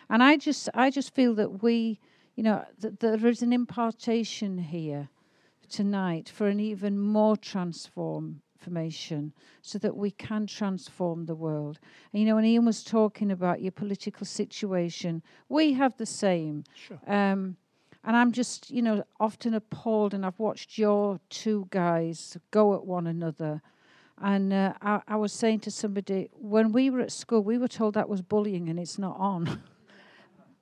And 0.09 0.23
I 0.23 0.39
just, 0.39 0.71
I 0.73 0.89
just 0.89 1.15
feel 1.15 1.35
that 1.35 1.63
we, 1.63 2.01
you 2.35 2.43
know, 2.43 2.65
that 2.79 3.01
there 3.01 3.27
is 3.27 3.43
an 3.43 3.53
impartation 3.53 4.57
here 4.57 5.11
tonight 5.69 6.31
for 6.31 6.49
an 6.49 6.61
even 6.61 6.99
more 6.99 7.37
transformation 8.67 9.33
so 9.63 9.79
that 9.79 9.97
we 9.97 10.11
can 10.11 10.47
transform 10.47 11.27
the 11.27 11.35
world. 11.35 11.79
And, 12.13 12.21
you 12.21 12.29
know, 12.29 12.37
when 12.37 12.45
Ian 12.45 12.65
was 12.65 12.83
talking 12.83 13.31
about 13.31 13.63
your 13.63 13.73
political 13.73 14.27
situation, 14.27 15.23
we 15.49 15.75
have 15.75 15.97
the 15.97 16.07
same. 16.07 16.65
Sure. 16.75 16.99
Um, 17.07 17.57
and 18.05 18.17
I'm 18.17 18.33
just, 18.33 18.71
you 18.71 18.83
know, 18.83 19.03
often 19.19 19.55
appalled, 19.55 20.15
and 20.15 20.25
I've 20.25 20.39
watched 20.39 20.79
your 20.79 21.19
two 21.29 21.67
guys 21.71 22.37
go 22.53 22.75
at 22.75 22.87
one 22.87 23.07
another. 23.07 23.61
And 24.19 24.53
uh, 24.53 24.75
I, 24.81 25.01
I 25.09 25.17
was 25.17 25.33
saying 25.33 25.61
to 25.61 25.71
somebody, 25.71 26.31
when 26.33 26.73
we 26.73 26.89
were 26.89 27.01
at 27.01 27.13
school, 27.13 27.43
we 27.43 27.59
were 27.59 27.69
told 27.69 27.95
that 27.95 28.09
was 28.09 28.23
bullying 28.23 28.69
and 28.69 28.79
it's 28.79 28.99
not 28.99 29.17
on. 29.19 29.61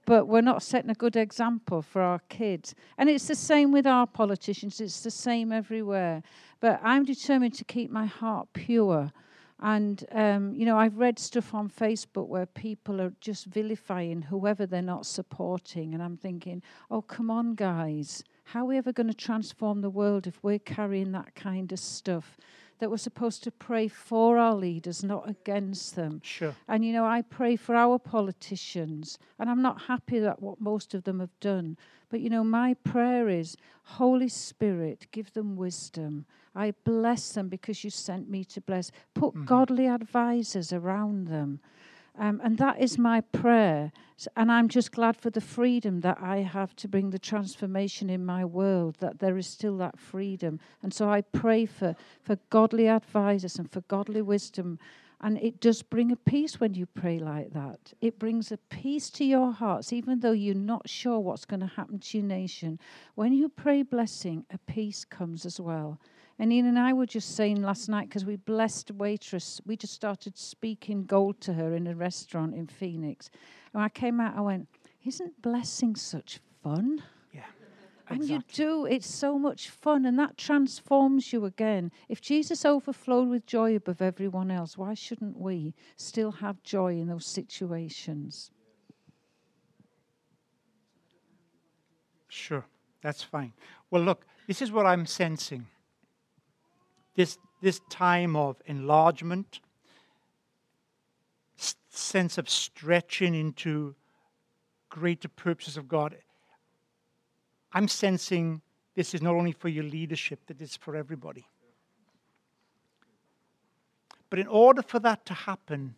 but 0.06 0.26
we're 0.26 0.40
not 0.40 0.62
setting 0.62 0.90
a 0.90 0.94
good 0.94 1.16
example 1.16 1.82
for 1.82 2.02
our 2.02 2.20
kids. 2.28 2.74
And 2.98 3.08
it's 3.08 3.28
the 3.28 3.34
same 3.34 3.72
with 3.72 3.86
our 3.86 4.06
politicians, 4.06 4.80
it's 4.80 5.00
the 5.00 5.10
same 5.10 5.52
everywhere. 5.52 6.22
But 6.60 6.80
I'm 6.82 7.04
determined 7.04 7.54
to 7.54 7.64
keep 7.64 7.90
my 7.90 8.06
heart 8.06 8.48
pure. 8.52 9.12
And, 9.60 10.04
um, 10.12 10.54
you 10.54 10.66
know, 10.66 10.76
I've 10.76 10.98
read 10.98 11.18
stuff 11.18 11.54
on 11.54 11.70
Facebook 11.70 12.26
where 12.26 12.46
people 12.46 13.00
are 13.00 13.12
just 13.20 13.46
vilifying 13.46 14.22
whoever 14.22 14.66
they're 14.66 14.82
not 14.82 15.06
supporting. 15.06 15.94
And 15.94 16.02
I'm 16.02 16.16
thinking, 16.16 16.62
oh, 16.90 17.02
come 17.02 17.30
on, 17.30 17.54
guys. 17.54 18.24
How 18.44 18.60
are 18.60 18.66
we 18.66 18.76
ever 18.76 18.92
going 18.92 19.06
to 19.06 19.14
transform 19.14 19.80
the 19.80 19.90
world 19.90 20.26
if 20.26 20.42
we're 20.42 20.58
carrying 20.58 21.12
that 21.12 21.34
kind 21.34 21.72
of 21.72 21.78
stuff? 21.78 22.36
That 22.80 22.90
we're 22.90 22.96
supposed 22.96 23.42
to 23.44 23.50
pray 23.50 23.88
for 23.88 24.36
our 24.36 24.54
leaders, 24.54 25.02
not 25.04 25.28
against 25.28 25.94
them. 25.96 26.20
Sure. 26.24 26.54
And 26.68 26.84
you 26.84 26.92
know, 26.92 27.06
I 27.06 27.22
pray 27.22 27.56
for 27.56 27.74
our 27.74 27.98
politicians, 27.98 29.18
and 29.38 29.48
I'm 29.48 29.62
not 29.62 29.82
happy 29.82 30.18
that 30.18 30.42
what 30.42 30.60
most 30.60 30.92
of 30.94 31.04
them 31.04 31.20
have 31.20 31.38
done. 31.40 31.76
But 32.10 32.20
you 32.20 32.30
know, 32.30 32.44
my 32.44 32.74
prayer 32.74 33.28
is, 33.28 33.56
Holy 33.84 34.28
Spirit, 34.28 35.06
give 35.12 35.32
them 35.32 35.56
wisdom. 35.56 36.26
I 36.54 36.72
bless 36.84 37.32
them 37.32 37.48
because 37.48 37.84
you 37.84 37.90
sent 37.90 38.28
me 38.28 38.44
to 38.44 38.60
bless. 38.60 38.90
Put 39.14 39.34
Mhm. 39.34 39.46
godly 39.46 39.86
advisors 39.86 40.72
around 40.72 41.26
them. 41.28 41.60
Um, 42.16 42.40
and 42.44 42.58
that 42.58 42.80
is 42.80 42.96
my 42.96 43.20
prayer. 43.20 43.90
And 44.36 44.50
I'm 44.50 44.68
just 44.68 44.92
glad 44.92 45.16
for 45.16 45.30
the 45.30 45.40
freedom 45.40 46.00
that 46.00 46.18
I 46.20 46.38
have 46.38 46.76
to 46.76 46.88
bring 46.88 47.10
the 47.10 47.18
transformation 47.18 48.08
in 48.08 48.24
my 48.24 48.44
world, 48.44 48.96
that 49.00 49.18
there 49.18 49.36
is 49.36 49.48
still 49.48 49.76
that 49.78 49.98
freedom. 49.98 50.60
And 50.82 50.94
so 50.94 51.10
I 51.10 51.22
pray 51.22 51.66
for, 51.66 51.96
for 52.22 52.38
godly 52.50 52.88
advisors 52.88 53.58
and 53.58 53.70
for 53.70 53.80
godly 53.82 54.22
wisdom. 54.22 54.78
And 55.20 55.38
it 55.38 55.60
does 55.60 55.82
bring 55.82 56.12
a 56.12 56.16
peace 56.16 56.60
when 56.60 56.74
you 56.74 56.86
pray 56.86 57.18
like 57.18 57.52
that. 57.54 57.92
It 58.00 58.18
brings 58.18 58.52
a 58.52 58.58
peace 58.58 59.10
to 59.10 59.24
your 59.24 59.50
hearts, 59.52 59.92
even 59.92 60.20
though 60.20 60.32
you're 60.32 60.54
not 60.54 60.88
sure 60.88 61.18
what's 61.18 61.46
going 61.46 61.60
to 61.60 61.66
happen 61.66 61.98
to 61.98 62.18
your 62.18 62.26
nation. 62.26 62.78
When 63.14 63.32
you 63.32 63.48
pray 63.48 63.82
blessing, 63.82 64.44
a 64.52 64.58
peace 64.58 65.04
comes 65.04 65.44
as 65.44 65.58
well. 65.58 65.98
And 66.38 66.52
Ian 66.52 66.66
and 66.66 66.78
I 66.78 66.92
were 66.92 67.06
just 67.06 67.36
saying 67.36 67.62
last 67.62 67.88
night, 67.88 68.08
because 68.08 68.24
we 68.24 68.36
blessed 68.36 68.90
a 68.90 68.94
waitress, 68.94 69.60
we 69.64 69.76
just 69.76 69.94
started 69.94 70.36
speaking 70.36 71.04
gold 71.04 71.40
to 71.42 71.52
her 71.54 71.74
in 71.74 71.86
a 71.86 71.94
restaurant 71.94 72.54
in 72.54 72.66
Phoenix. 72.66 73.30
And 73.72 73.74
when 73.74 73.84
I 73.84 73.88
came 73.88 74.20
out, 74.20 74.36
I 74.36 74.40
went, 74.40 74.68
Isn't 75.04 75.40
blessing 75.42 75.94
such 75.94 76.40
fun? 76.62 77.02
Yeah. 77.32 77.42
And 78.08 78.24
you 78.24 78.42
do, 78.52 78.84
it's 78.84 79.08
so 79.08 79.38
much 79.38 79.70
fun, 79.70 80.04
and 80.04 80.18
that 80.18 80.36
transforms 80.36 81.32
you 81.32 81.44
again. 81.44 81.92
If 82.08 82.20
Jesus 82.20 82.64
overflowed 82.64 83.28
with 83.28 83.46
joy 83.46 83.76
above 83.76 84.02
everyone 84.02 84.50
else, 84.50 84.76
why 84.76 84.94
shouldn't 84.94 85.38
we 85.38 85.74
still 85.96 86.32
have 86.32 86.62
joy 86.62 86.94
in 86.94 87.06
those 87.06 87.26
situations? 87.26 88.50
Sure. 92.28 92.66
That's 93.00 93.22
fine. 93.22 93.52
Well, 93.90 94.02
look, 94.02 94.26
this 94.48 94.60
is 94.60 94.72
what 94.72 94.86
I'm 94.86 95.06
sensing. 95.06 95.66
This, 97.14 97.38
this 97.60 97.80
time 97.90 98.36
of 98.36 98.56
enlargement, 98.66 99.60
s- 101.58 101.76
sense 101.90 102.38
of 102.38 102.48
stretching 102.48 103.34
into 103.34 103.94
greater 104.88 105.28
purposes 105.28 105.76
of 105.76 105.88
God. 105.88 106.16
I'm 107.72 107.88
sensing 107.88 108.62
this 108.94 109.14
is 109.14 109.22
not 109.22 109.34
only 109.34 109.52
for 109.52 109.68
your 109.68 109.84
leadership, 109.84 110.46
that 110.46 110.60
it's 110.60 110.76
for 110.76 110.94
everybody. 110.94 111.46
But 114.30 114.38
in 114.38 114.46
order 114.46 114.82
for 114.82 115.00
that 115.00 115.26
to 115.26 115.34
happen, 115.34 115.94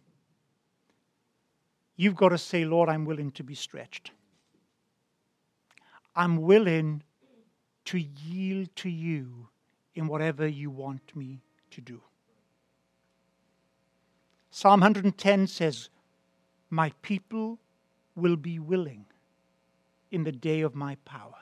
you've 1.96 2.16
got 2.16 2.30
to 2.30 2.38
say, 2.38 2.64
Lord, 2.64 2.88
I'm 2.88 3.04
willing 3.04 3.30
to 3.32 3.42
be 3.42 3.54
stretched. 3.54 4.12
I'm 6.14 6.38
willing 6.38 7.02
to 7.86 7.98
yield 7.98 8.74
to 8.76 8.88
you 8.88 9.48
in 9.96 10.06
whatever 10.06 10.46
you 10.46 10.70
want 10.70 11.16
me 11.16 11.40
to 11.70 11.80
do. 11.80 12.00
Psalm 14.50 14.80
110 14.80 15.46
says, 15.48 15.88
My 16.70 16.92
people 17.02 17.58
will 18.14 18.36
be 18.36 18.58
willing 18.58 19.06
in 20.12 20.24
the 20.24 20.32
day 20.32 20.60
of 20.60 20.74
my 20.74 20.96
power. 21.04 21.34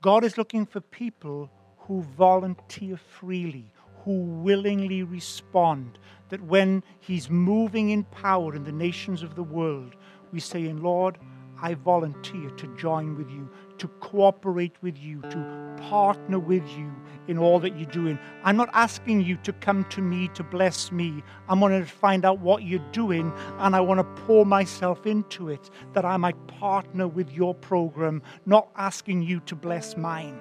God 0.00 0.24
is 0.24 0.38
looking 0.38 0.64
for 0.64 0.80
people 0.80 1.50
who 1.78 2.02
volunteer 2.02 2.96
freely, 2.96 3.72
who 4.04 4.22
willingly 4.22 5.02
respond. 5.02 5.98
That 6.28 6.42
when 6.42 6.82
He's 7.00 7.28
moving 7.28 7.90
in 7.90 8.04
power 8.04 8.54
in 8.54 8.64
the 8.64 8.72
nations 8.72 9.22
of 9.22 9.34
the 9.34 9.42
world, 9.42 9.96
we 10.32 10.40
say, 10.40 10.66
in 10.66 10.82
Lord, 10.82 11.18
I 11.60 11.74
volunteer 11.74 12.50
to 12.50 12.76
join 12.76 13.16
with 13.16 13.30
you, 13.30 13.48
to 13.78 13.88
cooperate 14.00 14.74
with 14.82 14.98
you, 14.98 15.20
to 15.22 15.76
partner 15.88 16.38
with 16.38 16.66
you 16.76 16.92
in 17.28 17.38
all 17.38 17.60
that 17.60 17.76
you're 17.76 17.90
doing. 17.90 18.18
I'm 18.42 18.56
not 18.56 18.70
asking 18.72 19.22
you 19.22 19.36
to 19.38 19.52
come 19.52 19.84
to 19.90 20.00
me 20.00 20.28
to 20.34 20.42
bless 20.42 20.90
me. 20.90 21.22
I'm 21.48 21.60
wanting 21.60 21.84
to 21.84 21.90
find 21.90 22.24
out 22.24 22.40
what 22.40 22.62
you're 22.62 22.84
doing 22.92 23.32
and 23.58 23.76
I 23.76 23.80
want 23.80 23.98
to 23.98 24.22
pour 24.22 24.44
myself 24.44 25.06
into 25.06 25.48
it 25.48 25.70
that 25.92 26.04
I 26.04 26.16
might 26.16 26.46
partner 26.46 27.06
with 27.06 27.30
your 27.30 27.54
program, 27.54 28.22
not 28.46 28.70
asking 28.76 29.22
you 29.22 29.40
to 29.40 29.54
bless 29.54 29.96
mine. 29.96 30.38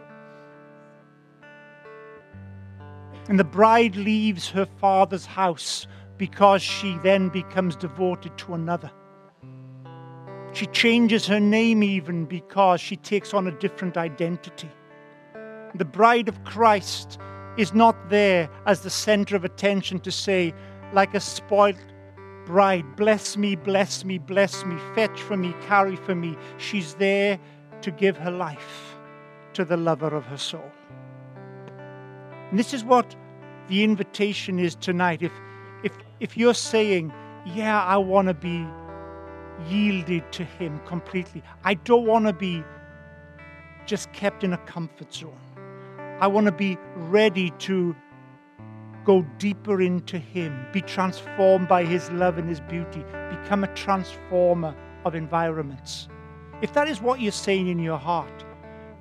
And 3.30 3.38
the 3.38 3.44
bride 3.44 3.98
leaves 3.98 4.50
her 4.50 4.66
father's 4.80 5.26
house 5.26 5.86
because 6.18 6.62
she 6.62 6.98
then 7.04 7.30
becomes 7.30 7.76
devoted 7.76 8.38
to 8.38 8.54
another. 8.54 8.90
She 10.54 10.66
changes 10.68 11.28
her 11.28 11.40
name 11.40 11.84
even 11.84 12.26
because 12.26 12.82
she 12.82 12.96
takes 12.96 13.34
on 13.34 13.48
a 13.48 13.52
different 13.52 13.98
identity. 13.98 14.70
The 15.76 15.86
bride 15.86 16.28
of 16.28 16.44
Christ 16.44 17.20
is 17.58 17.74
not 17.74 18.10
there 18.10 18.50
as 18.66 18.82
the 18.82 18.90
center 18.90 19.36
of 19.36 19.44
attention 19.44 20.00
to 20.02 20.12
say, 20.12 20.54
like 20.94 21.14
a 21.14 21.20
spoiled 21.20 21.78
bride, 22.46 22.96
bless 22.96 23.36
me, 23.36 23.56
bless 23.56 24.06
me, 24.06 24.18
bless 24.18 24.64
me, 24.66 24.78
fetch 24.96 25.22
for 25.22 25.36
me, 25.36 25.54
carry 25.68 25.96
for 25.98 26.16
me. 26.16 26.38
She's 26.58 26.96
there 26.96 27.40
to 27.82 27.92
give 27.92 28.18
her 28.18 28.32
life 28.32 28.96
to 29.54 29.66
the 29.66 29.78
lover 29.78 30.16
of 30.16 30.26
her 30.26 30.38
soul. 30.38 30.72
And 32.50 32.58
this 32.58 32.74
is 32.74 32.84
what 32.84 33.16
the 33.68 33.84
invitation 33.84 34.60
is 34.60 34.76
tonight. 34.76 35.22
If, 35.22 35.34
if, 35.84 35.92
if 36.20 36.38
you're 36.38 36.54
saying, 36.54 37.12
Yeah, 37.46 37.84
I 37.84 37.98
want 37.98 38.30
to 38.30 38.34
be 38.34 38.66
yielded 39.70 40.32
to 40.34 40.44
Him 40.44 40.80
completely. 40.86 41.44
I 41.64 41.76
don't 41.76 42.06
want 42.06 42.28
to 42.28 42.34
be 42.34 42.64
just 43.86 44.12
kept 44.14 44.44
in 44.44 44.54
a 44.54 44.58
comfort 44.60 45.14
zone. 45.14 45.40
I 46.20 46.28
want 46.28 46.46
to 46.46 46.52
be 46.52 46.78
ready 46.96 47.52
to 47.60 47.96
go 49.06 49.26
deeper 49.38 49.82
into 49.82 50.18
Him, 50.18 50.68
be 50.74 50.82
transformed 50.82 51.68
by 51.68 51.86
His 51.86 52.12
love 52.12 52.38
and 52.38 52.50
His 52.50 52.60
beauty, 52.60 53.04
become 53.30 53.64
a 53.64 53.74
transformer 53.74 54.76
of 55.06 55.16
environments. 55.16 56.10
If 56.62 56.74
that 56.74 56.88
is 56.88 57.02
what 57.02 57.22
you're 57.22 57.32
saying 57.32 57.68
in 57.68 57.80
your 57.80 57.98
heart, 57.98 58.46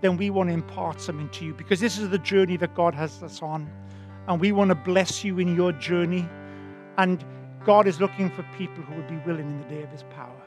then 0.02 0.16
we 0.16 0.30
want 0.30 0.50
to 0.50 0.54
impart 0.54 1.00
something 1.00 1.28
to 1.30 1.44
you 1.44 1.54
because 1.54 1.80
this 1.80 1.98
is 1.98 2.10
the 2.10 2.18
journey 2.18 2.56
that 2.58 2.74
God 2.74 2.94
has 2.94 3.22
us 3.22 3.42
on. 3.42 3.68
And 4.28 4.40
we 4.40 4.52
want 4.52 4.68
to 4.68 4.74
bless 4.74 5.24
you 5.24 5.38
in 5.38 5.56
your 5.56 5.72
journey. 5.72 6.28
And 6.98 7.24
God 7.64 7.86
is 7.86 8.00
looking 8.00 8.30
for 8.30 8.44
people 8.56 8.82
who 8.84 8.94
will 8.94 9.08
be 9.08 9.16
willing 9.26 9.48
in 9.50 9.58
the 9.58 9.68
day 9.68 9.82
of 9.82 9.90
His 9.90 10.02
power. 10.04 10.45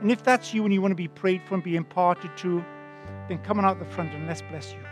And 0.00 0.12
if 0.12 0.22
that's 0.22 0.54
you 0.54 0.64
and 0.64 0.72
you 0.72 0.80
want 0.80 0.92
to 0.92 0.96
be 0.96 1.08
prayed 1.08 1.42
for 1.46 1.54
and 1.54 1.62
be 1.62 1.76
imparted 1.76 2.36
to, 2.38 2.64
then 3.28 3.38
come 3.38 3.58
on 3.58 3.64
out 3.64 3.78
the 3.78 3.84
front 3.84 4.12
and 4.14 4.26
let's 4.26 4.42
bless 4.42 4.72
you. 4.72 4.87